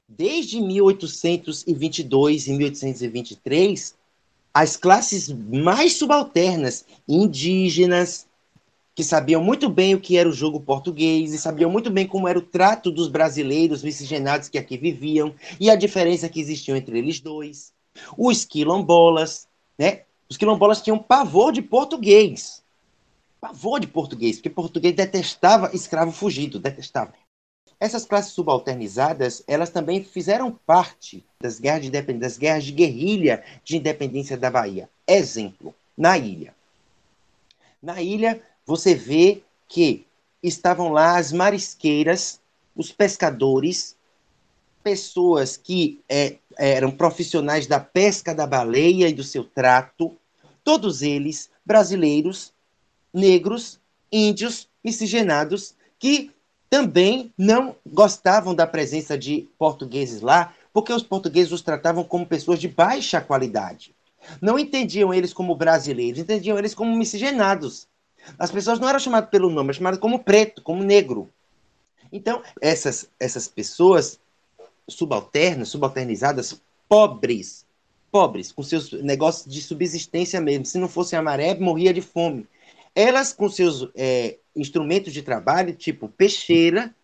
desde 0.07 0.61
1822 0.61 2.47
e 2.47 2.53
1823, 2.53 3.95
as 4.53 4.77
classes 4.77 5.29
mais 5.29 5.97
subalternas, 5.97 6.85
indígenas, 7.07 8.27
que 8.95 9.03
sabiam 9.03 9.43
muito 9.43 9.69
bem 9.69 9.93
o 9.93 9.99
que 9.99 10.15
era 10.17 10.27
o 10.27 10.31
jogo 10.31 10.61
português 10.61 11.33
e 11.33 11.37
sabiam 11.37 11.69
muito 11.69 11.91
bem 11.91 12.07
como 12.07 12.29
era 12.29 12.39
o 12.39 12.41
trato 12.41 12.89
dos 12.89 13.09
brasileiros 13.09 13.83
miscigenados 13.83 14.47
que 14.47 14.57
aqui 14.57 14.77
viviam 14.77 15.35
e 15.59 15.69
a 15.69 15.75
diferença 15.75 16.29
que 16.29 16.39
existia 16.39 16.77
entre 16.77 16.97
eles 16.97 17.19
dois. 17.19 17.73
Os 18.17 18.45
quilombolas, 18.45 19.49
né? 19.77 20.03
Os 20.29 20.37
quilombolas 20.37 20.81
tinham 20.81 20.97
pavor 20.97 21.51
de 21.51 21.61
português. 21.61 22.63
Pavor 23.41 23.81
de 23.81 23.87
português, 23.87 24.37
porque 24.37 24.49
português 24.49 24.95
detestava 24.95 25.69
escravo 25.73 26.13
fugido, 26.13 26.57
detestava. 26.57 27.13
Essas 27.77 28.05
classes 28.05 28.31
subalternizadas, 28.31 29.43
elas 29.45 29.69
também 29.69 30.01
fizeram 30.01 30.51
parte 30.65 31.25
das 31.41 31.59
guerras 31.59 31.83
de 31.83 31.91
das 32.13 32.37
guerras 32.37 32.63
de 32.63 32.71
guerrilha 32.71 33.43
de 33.63 33.75
independência 33.75 34.37
da 34.37 34.49
Bahia. 34.49 34.89
Exemplo, 35.05 35.75
na 35.97 36.17
ilha. 36.17 36.55
Na 37.83 38.01
ilha, 38.01 38.41
você 38.65 38.95
vê 38.95 39.43
que 39.67 40.05
estavam 40.41 40.89
lá 40.89 41.17
as 41.17 41.31
marisqueiras, 41.31 42.39
os 42.75 42.91
pescadores, 42.91 43.95
pessoas 44.83 45.57
que 45.57 46.01
é, 46.07 46.37
eram 46.57 46.91
profissionais 46.91 47.67
da 47.67 47.79
pesca 47.79 48.33
da 48.33 48.45
baleia 48.45 49.07
e 49.09 49.13
do 49.13 49.23
seu 49.23 49.43
trato, 49.43 50.15
todos 50.63 51.01
eles 51.01 51.49
brasileiros, 51.65 52.53
negros, 53.13 53.79
índios, 54.11 54.67
miscigenados, 54.83 55.75
que 55.97 56.31
também 56.69 57.33
não 57.37 57.75
gostavam 57.85 58.53
da 58.53 58.67
presença 58.67 59.17
de 59.17 59.47
portugueses 59.57 60.21
lá, 60.21 60.53
porque 60.73 60.91
os 60.91 61.03
portugueses 61.03 61.51
os 61.51 61.61
tratavam 61.61 62.03
como 62.03 62.25
pessoas 62.25 62.59
de 62.59 62.67
baixa 62.67 63.21
qualidade. 63.21 63.95
Não 64.41 64.59
entendiam 64.59 65.13
eles 65.13 65.33
como 65.33 65.55
brasileiros, 65.55 66.19
entendiam 66.19 66.57
eles 66.57 66.75
como 66.75 66.95
miscigenados. 66.95 67.87
As 68.37 68.51
pessoas 68.51 68.79
não 68.79 68.89
eram 68.89 68.99
chamadas 68.99 69.29
pelo 69.29 69.49
nome, 69.49 69.69
eram 69.69 69.77
chamadas 69.77 69.99
como 69.99 70.23
preto, 70.23 70.61
como 70.61 70.83
negro. 70.83 71.29
Então, 72.11 72.41
essas, 72.61 73.09
essas 73.19 73.47
pessoas 73.47 74.19
subalternas, 74.87 75.69
subalternizadas, 75.69 76.61
pobres, 76.87 77.65
pobres, 78.11 78.51
com 78.51 78.63
seus 78.63 78.91
negócios 78.93 79.51
de 79.51 79.61
subsistência 79.61 80.39
mesmo. 80.39 80.65
Se 80.65 80.77
não 80.77 80.87
fosse 80.87 81.15
a 81.15 81.21
maré, 81.21 81.53
morria 81.55 81.93
de 81.93 82.01
fome. 82.01 82.47
Elas, 82.93 83.33
com 83.33 83.49
seus 83.49 83.89
é, 83.95 84.37
instrumentos 84.55 85.11
de 85.11 85.21
trabalho, 85.21 85.73
tipo 85.73 86.07
peixeira, 86.07 86.95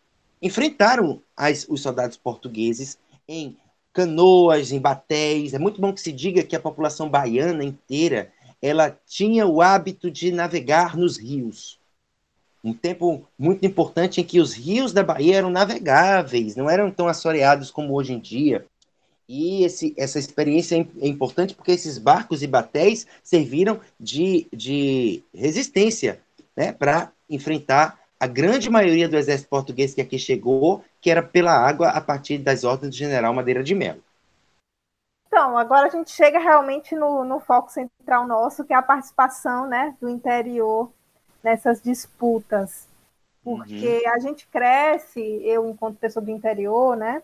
enfrentaram 0.41 1.21
as, 1.35 1.65
os 1.67 1.81
soldados 1.81 2.17
portugueses 2.17 2.97
em 3.27 3.57
canoas, 3.93 4.71
em 4.71 4.79
batéis. 4.79 5.53
É 5.53 5.59
muito 5.59 5.81
bom 5.81 5.93
que 5.93 6.01
se 6.01 6.11
diga 6.11 6.43
que 6.43 6.55
a 6.55 6.59
população 6.59 7.09
baiana 7.09 7.63
inteira 7.63 8.31
ela 8.61 8.95
tinha 9.07 9.47
o 9.47 9.61
hábito 9.61 10.11
de 10.11 10.31
navegar 10.31 10.95
nos 10.95 11.17
rios. 11.17 11.79
Um 12.63 12.73
tempo 12.73 13.27
muito 13.37 13.65
importante 13.65 14.21
em 14.21 14.23
que 14.23 14.39
os 14.39 14.53
rios 14.53 14.93
da 14.93 15.01
Bahia 15.03 15.37
eram 15.37 15.49
navegáveis, 15.49 16.55
não 16.55 16.69
eram 16.69 16.91
tão 16.91 17.07
assoreados 17.07 17.71
como 17.71 17.93
hoje 17.93 18.13
em 18.13 18.19
dia. 18.19 18.65
E 19.27 19.63
esse, 19.63 19.95
essa 19.97 20.19
experiência 20.19 20.75
é, 20.75 21.07
importante 21.07 21.55
porque 21.55 21.71
esses 21.71 21.97
barcos 21.97 22.43
e 22.43 22.47
batéis 22.47 23.07
serviram 23.23 23.79
de, 23.99 24.45
de 24.53 25.23
resistência 25.33 26.19
né, 26.55 26.71
para 26.71 27.11
enfrentar 27.29 27.99
a 28.19 28.27
grande 28.27 28.69
maioria 28.69 29.09
do 29.09 29.17
exército 29.17 29.49
português 29.49 29.95
que 29.95 30.01
aqui 30.01 30.19
chegou, 30.19 30.83
que 30.99 31.09
era 31.09 31.23
pela 31.23 31.53
água 31.53 31.89
a 31.89 31.99
partir 31.99 32.37
das 32.37 32.63
ordens 32.63 32.91
do 32.91 32.97
general 32.97 33.33
Madeira 33.33 33.63
de 33.63 33.73
Melo. 33.73 34.03
Então, 35.31 35.57
agora 35.57 35.87
a 35.87 35.89
gente 35.89 36.11
chega 36.11 36.39
realmente 36.39 36.93
no, 36.93 37.23
no 37.23 37.39
foco 37.39 37.71
central 37.71 38.27
nosso, 38.27 38.65
que 38.65 38.73
é 38.73 38.75
a 38.75 38.81
participação 38.81 39.65
né, 39.65 39.95
do 40.01 40.09
interior 40.09 40.91
nessas 41.41 41.81
disputas. 41.81 42.85
Porque 43.41 44.03
uhum. 44.05 44.11
a 44.13 44.19
gente 44.19 44.45
cresce, 44.47 45.21
eu, 45.45 45.69
enquanto 45.69 45.97
pessoa 45.97 46.23
do 46.23 46.29
interior, 46.29 46.97
né? 46.97 47.23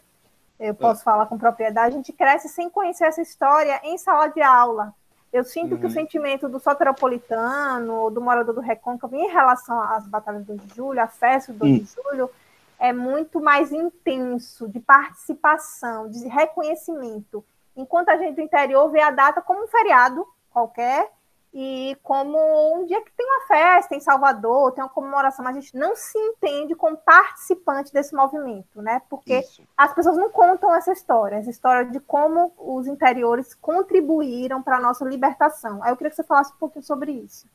Eu 0.58 0.74
posso 0.74 1.02
é. 1.02 1.04
falar 1.04 1.26
com 1.26 1.38
propriedade, 1.38 1.94
a 1.94 1.98
gente 1.98 2.14
cresce 2.14 2.48
sem 2.48 2.70
conhecer 2.70 3.04
essa 3.04 3.22
história 3.22 3.78
em 3.84 3.98
sala 3.98 4.28
de 4.28 4.42
aula. 4.42 4.96
Eu 5.34 5.44
sinto 5.44 5.74
uhum. 5.74 5.78
que 5.78 5.86
o 5.86 5.90
uhum. 5.90 5.94
sentimento 5.94 6.48
do 6.48 6.62
soteropolitano, 6.62 8.10
do 8.10 8.22
morador 8.22 8.56
do 8.56 8.62
Recôncavo, 8.62 9.18
em 9.18 9.28
relação 9.28 9.82
às 9.82 10.08
batalhas 10.08 10.46
do 10.46 10.56
2 10.56 10.66
de 10.66 10.76
julho, 10.76 11.02
à 11.02 11.08
festa 11.08 11.52
do 11.52 11.60
2 11.60 11.72
uhum. 11.72 11.84
de 11.84 11.92
julho, 11.92 12.32
é 12.80 12.94
muito 12.94 13.42
mais 13.42 13.74
intenso, 13.74 14.66
de 14.70 14.80
participação, 14.80 16.10
de 16.10 16.26
reconhecimento 16.30 17.44
enquanto 17.78 18.10
a 18.10 18.18
gente 18.18 18.36
do 18.36 18.42
interior 18.42 18.90
vê 18.90 19.00
a 19.00 19.12
data 19.12 19.42
como 19.42 19.64
um 19.64 19.68
feriado 19.68 20.28
qualquer 20.50 21.12
e 21.54 21.98
como 22.04 22.38
um 22.76 22.86
dia 22.86 23.02
que 23.02 23.12
tem 23.14 23.26
uma 23.26 23.48
festa 23.48 23.96
em 23.96 24.00
Salvador, 24.00 24.74
tem 24.74 24.84
uma 24.84 24.90
comemoração, 24.90 25.46
mas 25.46 25.56
a 25.56 25.60
gente 25.60 25.76
não 25.78 25.96
se 25.96 26.18
entende 26.18 26.76
como 26.76 26.98
participante 26.98 27.94
desse 27.94 28.14
movimento, 28.14 28.82
né? 28.82 29.02
Porque 29.10 29.40
Isso. 29.40 29.64
as 29.76 29.94
pessoas 29.94 30.18
não 30.18 30.30
contam 30.30 30.76
essa 30.76 30.92
história, 30.92 31.38
essa 31.38 31.50
história 31.50 31.90
de 31.90 32.00
como 32.00 32.54
os 32.58 32.86
interiores 32.86 33.56
contribuíram 33.56 34.62
para 34.62 34.78
a 34.78 34.82
nossa 34.82 35.06
libertação. 35.06 35.82
Aí 35.82 35.92
eu 35.92 35.96
queria 35.96 36.10
que 36.10 36.18
você 36.18 36.24
falasse 36.24 36.54
um 36.54 36.58
pouquinho 36.58 36.84
sobre 36.84 37.12
isso. 37.12 37.48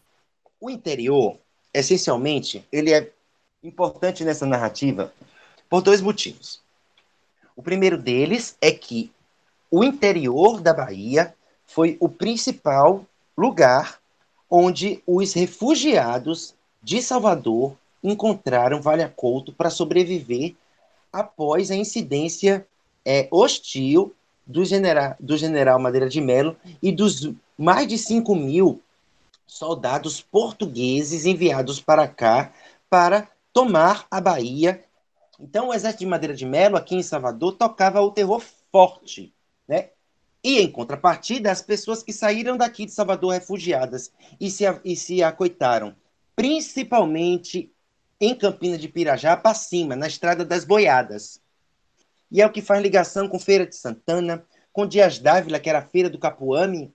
O 0.60 0.70
interior, 0.70 1.36
essencialmente, 1.72 2.66
ele 2.72 2.92
é 2.92 3.12
importante 3.62 4.24
nessa 4.24 4.46
narrativa 4.46 5.12
por 5.68 5.82
dois 5.82 6.00
motivos. 6.00 6.62
O 7.54 7.62
primeiro 7.62 7.98
deles 7.98 8.56
é 8.60 8.72
que 8.72 9.12
o 9.72 9.82
interior 9.82 10.60
da 10.60 10.74
Bahia 10.74 11.34
foi 11.64 11.96
o 11.98 12.06
principal 12.06 13.06
lugar 13.34 13.98
onde 14.50 15.02
os 15.06 15.32
refugiados 15.32 16.54
de 16.82 17.00
Salvador 17.00 17.74
encontraram 18.04 18.82
Vale 18.82 19.08
Couto 19.08 19.50
para 19.50 19.70
sobreviver 19.70 20.54
após 21.10 21.70
a 21.70 21.74
incidência 21.74 22.66
é, 23.02 23.26
hostil 23.30 24.14
do, 24.46 24.62
genera 24.62 25.16
do 25.18 25.38
general 25.38 25.78
Madeira 25.78 26.06
de 26.06 26.20
Mello 26.20 26.54
e 26.82 26.92
dos 26.92 27.32
mais 27.56 27.88
de 27.88 27.96
5 27.96 28.34
mil 28.34 28.78
soldados 29.46 30.20
portugueses 30.20 31.24
enviados 31.24 31.80
para 31.80 32.06
cá 32.06 32.52
para 32.90 33.26
tomar 33.54 34.06
a 34.10 34.20
Bahia. 34.20 34.84
Então, 35.40 35.68
o 35.68 35.74
exército 35.74 36.00
de 36.00 36.10
Madeira 36.10 36.34
de 36.34 36.44
Mello, 36.44 36.76
aqui 36.76 36.94
em 36.94 37.02
Salvador, 37.02 37.54
tocava 37.54 38.02
o 38.02 38.10
terror 38.10 38.42
forte 38.70 39.32
né? 39.72 39.88
E, 40.44 40.60
em 40.60 40.70
contrapartida, 40.70 41.50
as 41.50 41.62
pessoas 41.62 42.02
que 42.02 42.12
saíram 42.12 42.56
daqui 42.56 42.84
de 42.84 42.92
Salvador 42.92 43.32
refugiadas 43.32 44.12
e 44.38 44.50
se, 44.50 44.64
e 44.84 44.94
se 44.94 45.22
acoitaram, 45.22 45.94
principalmente 46.36 47.72
em 48.20 48.34
Campina 48.34 48.76
de 48.76 48.88
Pirajá, 48.88 49.36
para 49.36 49.54
cima, 49.54 49.96
na 49.96 50.06
Estrada 50.06 50.44
das 50.44 50.64
Boiadas. 50.64 51.40
E 52.30 52.42
é 52.42 52.46
o 52.46 52.50
que 52.50 52.60
faz 52.60 52.82
ligação 52.82 53.28
com 53.28 53.38
Feira 53.38 53.66
de 53.66 53.74
Santana, 53.76 54.44
com 54.72 54.86
Dias 54.86 55.18
Dávila, 55.18 55.58
que 55.58 55.70
era 55.70 55.78
a 55.78 55.86
Feira 55.86 56.10
do 56.10 56.18
Capuame. 56.18 56.92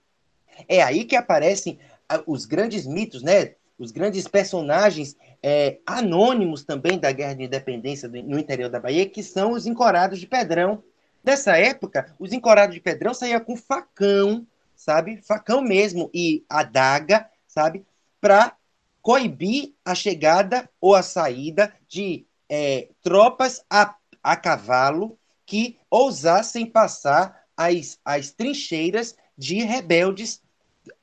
É 0.68 0.82
aí 0.82 1.04
que 1.04 1.16
aparecem 1.16 1.78
os 2.26 2.44
grandes 2.44 2.86
mitos, 2.86 3.22
né? 3.22 3.54
os 3.78 3.92
grandes 3.92 4.26
personagens 4.26 5.16
é, 5.42 5.78
anônimos 5.86 6.64
também 6.64 6.98
da 6.98 7.12
Guerra 7.12 7.34
de 7.34 7.44
Independência 7.44 8.08
no 8.08 8.38
interior 8.38 8.68
da 8.68 8.80
Bahia, 8.80 9.08
que 9.08 9.22
são 9.22 9.52
os 9.52 9.66
encorados 9.66 10.18
de 10.18 10.26
Pedrão, 10.26 10.82
Nessa 11.22 11.56
época, 11.56 12.14
os 12.18 12.32
encorados 12.32 12.74
de 12.74 12.80
Pedrão 12.80 13.12
saíam 13.12 13.40
com 13.40 13.56
facão, 13.56 14.46
sabe? 14.74 15.20
Facão 15.22 15.60
mesmo 15.60 16.10
e 16.14 16.44
adaga, 16.48 17.28
sabe? 17.46 17.84
Para 18.20 18.56
coibir 19.02 19.74
a 19.84 19.94
chegada 19.94 20.68
ou 20.80 20.94
a 20.94 21.02
saída 21.02 21.74
de 21.88 22.26
é, 22.48 22.88
tropas 23.02 23.64
a, 23.68 23.94
a 24.22 24.36
cavalo 24.36 25.18
que 25.44 25.78
ousassem 25.90 26.66
passar 26.66 27.44
as, 27.56 27.98
as 28.04 28.30
trincheiras 28.30 29.16
de 29.36 29.62
rebeldes 29.62 30.42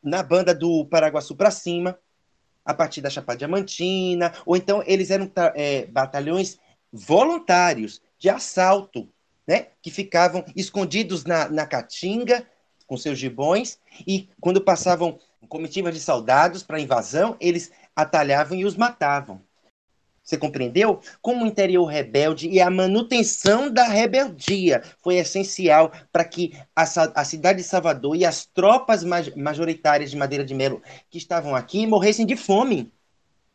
na 0.02 0.24
banda 0.24 0.54
do 0.54 0.86
Paraguaçu 0.86 1.36
para 1.36 1.52
cima, 1.52 1.98
a 2.64 2.74
partir 2.74 3.02
da 3.02 3.10
Chapada 3.10 3.38
Diamantina, 3.38 4.34
ou 4.46 4.56
então 4.56 4.84
eles 4.86 5.12
eram 5.12 5.32
é, 5.56 5.86
batalhões 5.86 6.58
voluntários 6.92 8.02
de 8.18 8.30
assalto 8.30 9.10
né, 9.48 9.68
que 9.82 9.92
ficavam 9.92 10.44
escondidos 10.56 11.24
na, 11.24 11.50
na 11.50 11.66
caatinga 11.66 12.46
com 12.88 12.98
seus 12.98 13.18
gibões 13.18 13.80
e 14.06 14.30
quando 14.40 14.62
passavam 14.62 15.20
comitivas 15.48 15.94
de 15.94 16.00
soldados 16.00 16.64
para 16.64 16.80
invasão, 16.80 17.36
eles 17.40 17.72
atalhavam 17.96 18.58
e 18.58 18.66
os 18.66 18.76
matavam. 18.76 19.42
Você 20.26 20.38
compreendeu? 20.38 21.02
Como 21.22 21.44
o 21.44 21.48
interior 21.48 21.86
rebelde 21.86 22.50
e 22.50 22.60
a 22.60 22.68
manutenção 22.68 23.72
da 23.72 23.84
rebeldia 23.84 24.82
foi 25.04 25.18
essencial 25.18 25.92
para 26.12 26.26
que 26.26 26.58
a, 26.76 26.82
a, 27.14 27.24
cidade 27.24 27.60
de 27.60 27.64
Salvador 27.64 28.16
e 28.16 28.26
as 28.26 28.44
tropas 28.44 29.04
majoritárias 29.36 30.10
de 30.10 30.18
Madeira 30.18 30.44
de 30.44 30.56
Melo 30.56 30.82
que 31.12 31.20
estavam 31.20 31.56
aqui 31.56 31.86
morressem 31.86 32.26
de 32.26 32.36
fome. 32.36 32.92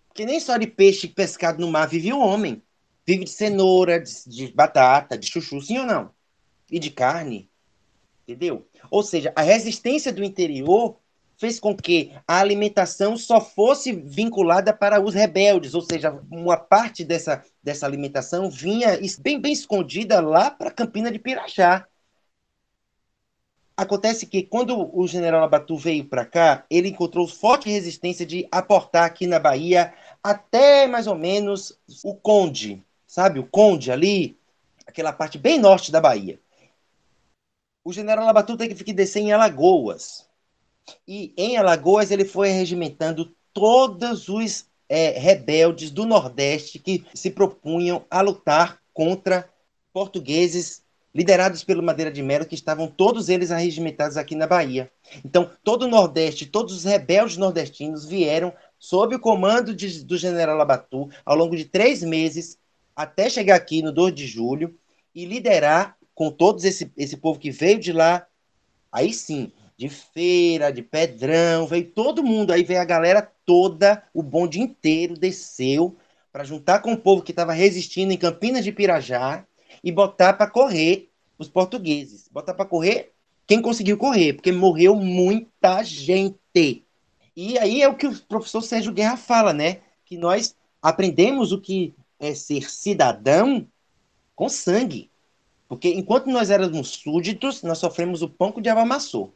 Porque 0.06 0.24
nem 0.24 0.38
só 0.38 0.56
de 0.56 0.68
peixe 0.68 1.08
pescado 1.08 1.60
no 1.60 1.68
mar 1.68 1.86
vive 1.86 2.12
o 2.12 2.20
homem. 2.20 2.62
Vive 3.10 3.24
de 3.24 3.30
cenoura, 3.30 3.98
de, 3.98 4.12
de 4.28 4.52
batata, 4.52 5.18
de 5.18 5.26
chuchu, 5.26 5.60
sim 5.60 5.78
ou 5.78 5.84
não? 5.84 6.12
E 6.70 6.78
de 6.78 6.92
carne. 6.92 7.50
Entendeu? 8.22 8.68
Ou 8.88 9.02
seja, 9.02 9.32
a 9.34 9.42
resistência 9.42 10.12
do 10.12 10.22
interior 10.22 10.96
fez 11.36 11.58
com 11.58 11.76
que 11.76 12.12
a 12.24 12.38
alimentação 12.38 13.16
só 13.16 13.40
fosse 13.40 13.92
vinculada 13.92 14.72
para 14.72 15.00
os 15.00 15.12
rebeldes, 15.12 15.74
ou 15.74 15.80
seja, 15.80 16.22
uma 16.30 16.56
parte 16.56 17.02
dessa, 17.02 17.44
dessa 17.60 17.84
alimentação 17.84 18.48
vinha 18.48 18.96
bem, 19.18 19.40
bem 19.40 19.52
escondida 19.52 20.20
lá 20.20 20.48
para 20.48 20.70
Campina 20.70 21.10
de 21.10 21.18
Pirajá. 21.18 21.88
Acontece 23.76 24.24
que 24.24 24.44
quando 24.44 24.96
o 24.96 25.08
general 25.08 25.42
Abatu 25.42 25.76
veio 25.76 26.04
para 26.04 26.24
cá, 26.24 26.64
ele 26.70 26.90
encontrou 26.90 27.26
forte 27.26 27.68
resistência 27.68 28.24
de 28.24 28.46
aportar 28.52 29.04
aqui 29.04 29.26
na 29.26 29.40
Bahia 29.40 29.92
até 30.22 30.86
mais 30.86 31.08
ou 31.08 31.16
menos 31.16 31.76
o 32.04 32.14
Conde, 32.14 32.84
sabe? 33.10 33.40
O 33.40 33.44
Conde 33.44 33.90
ali, 33.90 34.38
aquela 34.86 35.12
parte 35.12 35.36
bem 35.36 35.58
norte 35.58 35.90
da 35.90 36.00
Bahia. 36.00 36.38
O 37.84 37.92
general 37.92 38.28
Abatu 38.28 38.56
teve 38.56 38.84
que 38.84 38.92
descer 38.92 39.18
em 39.18 39.32
Alagoas. 39.32 40.28
E 41.08 41.34
em 41.36 41.56
Alagoas 41.56 42.12
ele 42.12 42.24
foi 42.24 42.50
regimentando 42.50 43.34
todos 43.52 44.28
os 44.28 44.66
é, 44.88 45.18
rebeldes 45.18 45.90
do 45.90 46.06
Nordeste 46.06 46.78
que 46.78 47.04
se 47.12 47.32
propunham 47.32 48.04
a 48.08 48.20
lutar 48.20 48.80
contra 48.94 49.50
portugueses 49.92 50.84
liderados 51.12 51.64
pelo 51.64 51.82
Madeira 51.82 52.12
de 52.12 52.22
Melo, 52.22 52.46
que 52.46 52.54
estavam 52.54 52.86
todos 52.86 53.28
eles 53.28 53.50
arregimentados 53.50 54.16
aqui 54.16 54.36
na 54.36 54.46
Bahia. 54.46 54.88
Então, 55.24 55.50
todo 55.64 55.82
o 55.82 55.88
Nordeste, 55.88 56.46
todos 56.46 56.72
os 56.72 56.84
rebeldes 56.84 57.36
nordestinos 57.36 58.06
vieram 58.06 58.54
sob 58.78 59.16
o 59.16 59.20
comando 59.20 59.74
de, 59.74 60.04
do 60.04 60.16
general 60.16 60.60
Abatu 60.60 61.10
ao 61.26 61.34
longo 61.34 61.56
de 61.56 61.64
três 61.64 62.04
meses, 62.04 62.60
até 63.02 63.30
chegar 63.30 63.56
aqui 63.56 63.82
no 63.82 63.92
2 63.92 64.14
de 64.14 64.26
julho 64.26 64.78
e 65.14 65.24
liderar 65.24 65.96
com 66.14 66.30
todos 66.30 66.64
esse, 66.64 66.92
esse 66.98 67.16
povo 67.16 67.38
que 67.38 67.50
veio 67.50 67.78
de 67.78 67.92
lá, 67.94 68.26
aí 68.92 69.12
sim, 69.12 69.50
de 69.74 69.88
feira, 69.88 70.70
de 70.70 70.82
pedrão, 70.82 71.66
veio 71.66 71.90
todo 71.90 72.22
mundo, 72.22 72.52
aí 72.52 72.62
veio 72.62 72.80
a 72.80 72.84
galera 72.84 73.22
toda, 73.46 74.02
o 74.12 74.22
bonde 74.22 74.60
inteiro 74.60 75.14
desceu 75.14 75.96
para 76.30 76.44
juntar 76.44 76.80
com 76.80 76.92
o 76.92 76.98
povo 76.98 77.22
que 77.22 77.32
estava 77.32 77.54
resistindo 77.54 78.12
em 78.12 78.18
Campinas 78.18 78.62
de 78.62 78.70
Pirajá 78.70 79.46
e 79.82 79.90
botar 79.90 80.34
para 80.34 80.50
correr 80.50 81.08
os 81.38 81.48
portugueses, 81.48 82.28
botar 82.30 82.52
para 82.52 82.66
correr 82.66 83.12
quem 83.46 83.62
conseguiu 83.62 83.96
correr, 83.96 84.34
porque 84.34 84.52
morreu 84.52 84.94
muita 84.94 85.82
gente. 85.82 86.84
E 87.34 87.58
aí 87.58 87.80
é 87.80 87.88
o 87.88 87.96
que 87.96 88.06
o 88.06 88.22
professor 88.24 88.60
Sérgio 88.60 88.92
Guerra 88.92 89.16
fala, 89.16 89.54
né? 89.54 89.78
Que 90.04 90.18
nós 90.18 90.54
aprendemos 90.82 91.50
o 91.50 91.60
que 91.60 91.94
é 92.20 92.34
ser 92.34 92.70
cidadão 92.70 93.66
com 94.36 94.48
sangue. 94.48 95.10
Porque 95.66 95.88
enquanto 95.88 96.26
nós 96.26 96.50
éramos 96.50 96.88
súditos, 96.90 97.62
nós 97.62 97.78
sofremos 97.78 98.22
o 98.22 98.28
pão 98.28 98.52
que 98.52 98.58
o 98.58 98.62
diabo 98.62 98.80
amassou. 98.80 99.34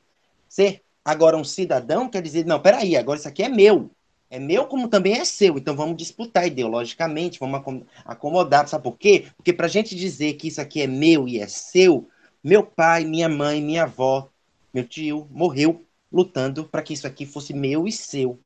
Ser 0.48 0.82
agora 1.04 1.36
um 1.36 1.44
cidadão 1.44 2.08
quer 2.08 2.22
dizer, 2.22 2.44
não, 2.44 2.60
peraí, 2.60 2.96
agora 2.96 3.18
isso 3.18 3.28
aqui 3.28 3.42
é 3.42 3.48
meu. 3.48 3.90
É 4.30 4.38
meu 4.38 4.66
como 4.66 4.88
também 4.88 5.14
é 5.14 5.24
seu. 5.24 5.56
Então 5.56 5.76
vamos 5.76 5.96
disputar 5.96 6.46
ideologicamente, 6.46 7.38
vamos 7.38 7.84
acomodar. 8.04 8.66
Sabe 8.68 8.84
por 8.84 8.98
quê? 8.98 9.26
Porque 9.36 9.52
para 9.52 9.66
a 9.66 9.68
gente 9.68 9.94
dizer 9.94 10.34
que 10.34 10.48
isso 10.48 10.60
aqui 10.60 10.82
é 10.82 10.86
meu 10.86 11.28
e 11.28 11.38
é 11.38 11.46
seu, 11.46 12.08
meu 12.42 12.64
pai, 12.64 13.04
minha 13.04 13.28
mãe, 13.28 13.62
minha 13.62 13.84
avó, 13.84 14.28
meu 14.72 14.84
tio 14.84 15.28
morreu 15.30 15.84
lutando 16.12 16.64
para 16.64 16.82
que 16.82 16.92
isso 16.92 17.06
aqui 17.06 17.24
fosse 17.24 17.54
meu 17.54 17.86
e 17.86 17.92
seu. 17.92 18.40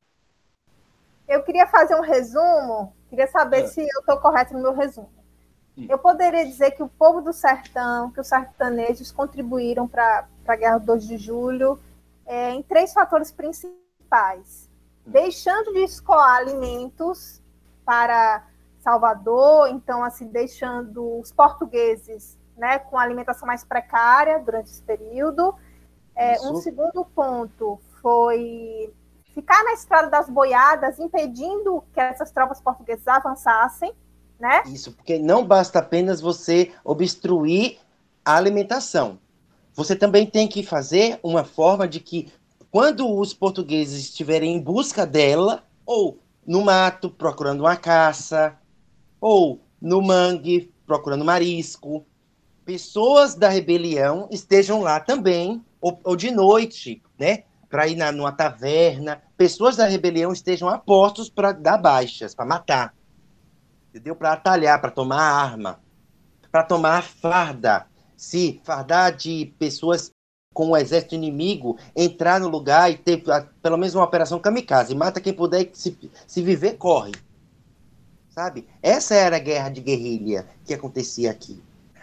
Eu 1.29 1.43
queria 1.43 1.67
fazer 1.67 1.95
um 1.95 2.01
resumo, 2.01 2.95
queria 3.11 3.27
saber 3.27 3.65
é. 3.65 3.67
se 3.69 3.83
eu 3.83 4.01
estou 4.01 4.19
correto 4.19 4.55
no 4.55 4.63
meu 4.63 4.73
resumo. 4.73 5.11
Eu 5.89 5.99
poderia 5.99 6.45
dizer 6.45 6.73
que 6.73 6.83
o 6.83 6.89
povo 6.89 7.21
do 7.21 7.33
sertão, 7.33 8.11
que 8.11 8.21
os 8.21 8.27
sertanejos 8.27 9.13
contribuíram 9.13 9.87
para 9.87 10.27
a 10.47 10.57
Guerra 10.57 10.79
do 10.79 10.87
2 10.87 11.07
de 11.07 11.19
Julho 11.19 11.79
é, 12.27 12.51
em 12.51 12.63
três 12.63 12.93
fatores 12.93 13.31
principais. 13.31 14.69
Deixando 15.07 15.73
de 15.73 15.85
escoar 15.85 16.39
alimentos 16.39 17.41
para 17.85 18.45
Salvador, 18.81 19.69
então, 19.69 20.03
assim, 20.03 20.27
deixando 20.27 21.21
os 21.21 21.31
portugueses 21.31 22.37
né, 22.57 22.79
com 22.79 22.99
alimentação 22.99 23.47
mais 23.47 23.65
precária 23.65 24.39
durante 24.41 24.71
esse 24.71 24.83
período. 24.83 25.55
É, 26.17 26.41
um 26.41 26.57
segundo 26.57 27.05
ponto 27.05 27.81
foi 28.03 28.93
ficar 29.41 29.63
na 29.65 29.73
estrada 29.73 30.09
das 30.09 30.29
boiadas, 30.29 30.99
impedindo 30.99 31.83
que 31.93 32.01
essas 32.01 32.31
tropas 32.31 32.61
portuguesas 32.61 33.07
avançassem 33.07 33.95
né? 34.39 34.63
Isso, 34.67 34.93
porque 34.93 35.19
não 35.19 35.45
basta 35.45 35.81
apenas 35.81 36.21
você 36.21 36.73
obstruir 36.85 37.79
a 38.25 38.37
alimentação. 38.37 39.19
Você 39.75 39.97
também 39.97 40.27
tem 40.27 40.47
que 40.47 40.63
fazer 40.63 41.19
uma 41.23 41.45
forma 41.45 41.89
de 41.89 42.01
que, 42.01 42.33
quando 42.71 43.11
os 43.19 43.35
portugueses 43.35 44.01
estiverem 44.01 44.55
em 44.55 44.61
busca 44.61 45.07
dela, 45.07 45.65
ou 45.85 46.19
no 46.47 46.65
mato 46.65 47.11
procurando 47.11 47.61
uma 47.61 47.77
caça, 47.77 48.57
ou 49.21 49.61
no 49.81 50.01
mangue 50.01 50.73
procurando 50.87 51.25
marisco, 51.25 52.07
pessoas 52.65 53.35
da 53.35 53.49
rebelião 53.49 54.29
estejam 54.31 54.81
lá 54.81 55.01
também, 55.01 55.65
ou, 55.81 55.99
ou 56.05 56.17
de 56.17 56.31
noite, 56.31 57.03
né? 57.19 57.45
Para 57.69 57.87
ir 57.87 57.97
na, 57.97 58.11
numa 58.11 58.33
taverna, 58.33 59.23
pessoas 59.37 59.77
da 59.77 59.87
rebelião 59.87 60.33
estejam 60.33 60.69
a 60.69 60.79
postos 60.79 61.29
para 61.29 61.53
dar 61.53 61.79
baixas, 61.79 62.35
para 62.35 62.47
matar 62.47 62.95
entendeu? 63.99 64.15
Para 64.15 64.33
atalhar, 64.33 64.81
para 64.81 64.91
tomar 64.91 65.21
arma, 65.21 65.81
para 66.51 66.63
tomar 66.63 67.03
farda. 67.03 67.87
Se 68.17 68.61
fardar 68.65 69.15
de 69.15 69.53
pessoas 69.59 70.11
com 70.53 70.71
o 70.71 70.77
exército 70.77 71.15
inimigo, 71.15 71.79
entrar 71.95 72.41
no 72.41 72.49
lugar 72.49 72.91
e 72.91 72.97
ter 72.97 73.23
pelo 73.63 73.77
menos 73.77 73.95
uma 73.95 74.05
operação 74.05 74.41
kamikaze, 74.41 74.95
mata 74.95 75.21
quem 75.21 75.33
puder, 75.33 75.71
se, 75.73 75.97
se 76.27 76.43
viver, 76.43 76.77
corre. 76.77 77.13
Sabe? 78.31 78.67
Essa 78.83 79.15
era 79.15 79.37
a 79.37 79.41
guerra 79.41 79.69
de 79.69 79.81
guerrilha 79.81 80.47
que 80.65 80.75
acontecia 80.75 81.31
aqui. 81.31 81.63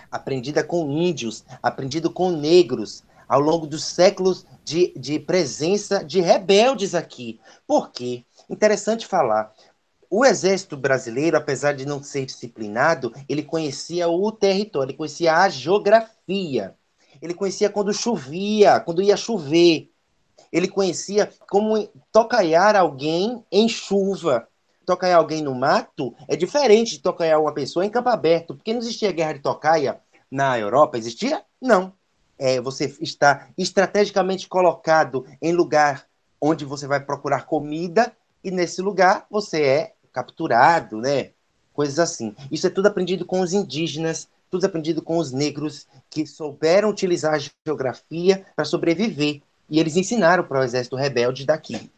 Aprendida 0.09 0.63
com 0.63 0.89
índios, 0.89 1.43
aprendido 1.61 2.09
com 2.09 2.31
negros, 2.31 3.03
ao 3.27 3.39
longo 3.39 3.67
dos 3.67 3.83
séculos 3.83 4.45
de, 4.63 4.93
de 4.97 5.19
presença 5.19 6.03
de 6.03 6.19
rebeldes 6.21 6.95
aqui. 6.95 7.39
Por 7.67 7.91
quê? 7.91 8.23
Interessante 8.49 9.05
falar. 9.05 9.53
O 10.09 10.23
exército 10.23 10.77
brasileiro, 10.77 11.37
apesar 11.37 11.73
de 11.73 11.85
não 11.85 12.01
ser 12.01 12.25
disciplinado, 12.25 13.13
ele 13.27 13.43
conhecia 13.43 14.07
o 14.07 14.31
território, 14.31 14.91
ele 14.91 14.97
conhecia 14.97 15.35
a 15.35 15.49
geografia. 15.49 16.75
Ele 17.21 17.33
conhecia 17.33 17.69
quando 17.69 17.93
chovia, 17.93 18.79
quando 18.79 19.01
ia 19.01 19.17
chover. 19.17 19.89
Ele 20.51 20.67
conhecia 20.67 21.31
como 21.49 21.87
tocaiar 22.11 22.75
alguém 22.75 23.43
em 23.51 23.67
chuva. 23.67 24.47
Tocaiar 24.85 25.17
alguém 25.17 25.41
no 25.41 25.55
mato 25.55 26.13
é 26.27 26.35
diferente 26.35 26.91
de 26.91 26.99
tocaiar 26.99 27.41
uma 27.41 27.53
pessoa 27.53 27.85
em 27.85 27.89
campo 27.89 28.09
aberto, 28.09 28.53
porque 28.53 28.71
não 28.71 28.79
existia 28.79 29.11
guerra 29.11 29.33
de 29.33 29.39
tocaia 29.39 29.99
na 30.29 30.59
Europa, 30.59 30.97
existia? 30.97 31.43
Não. 31.59 31.91
É, 32.37 32.59
você 32.59 32.93
está 32.99 33.47
estrategicamente 33.57 34.47
colocado 34.47 35.25
em 35.41 35.53
lugar 35.53 36.05
onde 36.41 36.65
você 36.65 36.85
vai 36.85 36.99
procurar 36.99 37.45
comida 37.45 38.11
e 38.43 38.51
nesse 38.51 38.81
lugar 38.81 39.25
você 39.29 39.63
é 39.63 39.93
capturado, 40.11 40.97
né? 40.97 41.31
Coisas 41.73 41.99
assim. 41.99 42.35
Isso 42.51 42.67
é 42.67 42.69
tudo 42.69 42.87
aprendido 42.87 43.25
com 43.25 43.41
os 43.41 43.53
indígenas, 43.53 44.29
tudo 44.49 44.65
aprendido 44.65 45.01
com 45.01 45.17
os 45.17 45.31
negros 45.31 45.87
que 46.09 46.25
souberam 46.25 46.89
utilizar 46.89 47.33
a 47.33 47.39
geografia 47.67 48.45
para 48.55 48.63
sobreviver. 48.63 49.41
E 49.69 49.79
eles 49.79 49.95
ensinaram 49.95 50.43
para 50.43 50.59
o 50.59 50.63
exército 50.63 50.95
rebelde 50.95 51.45
daqui. 51.45 51.91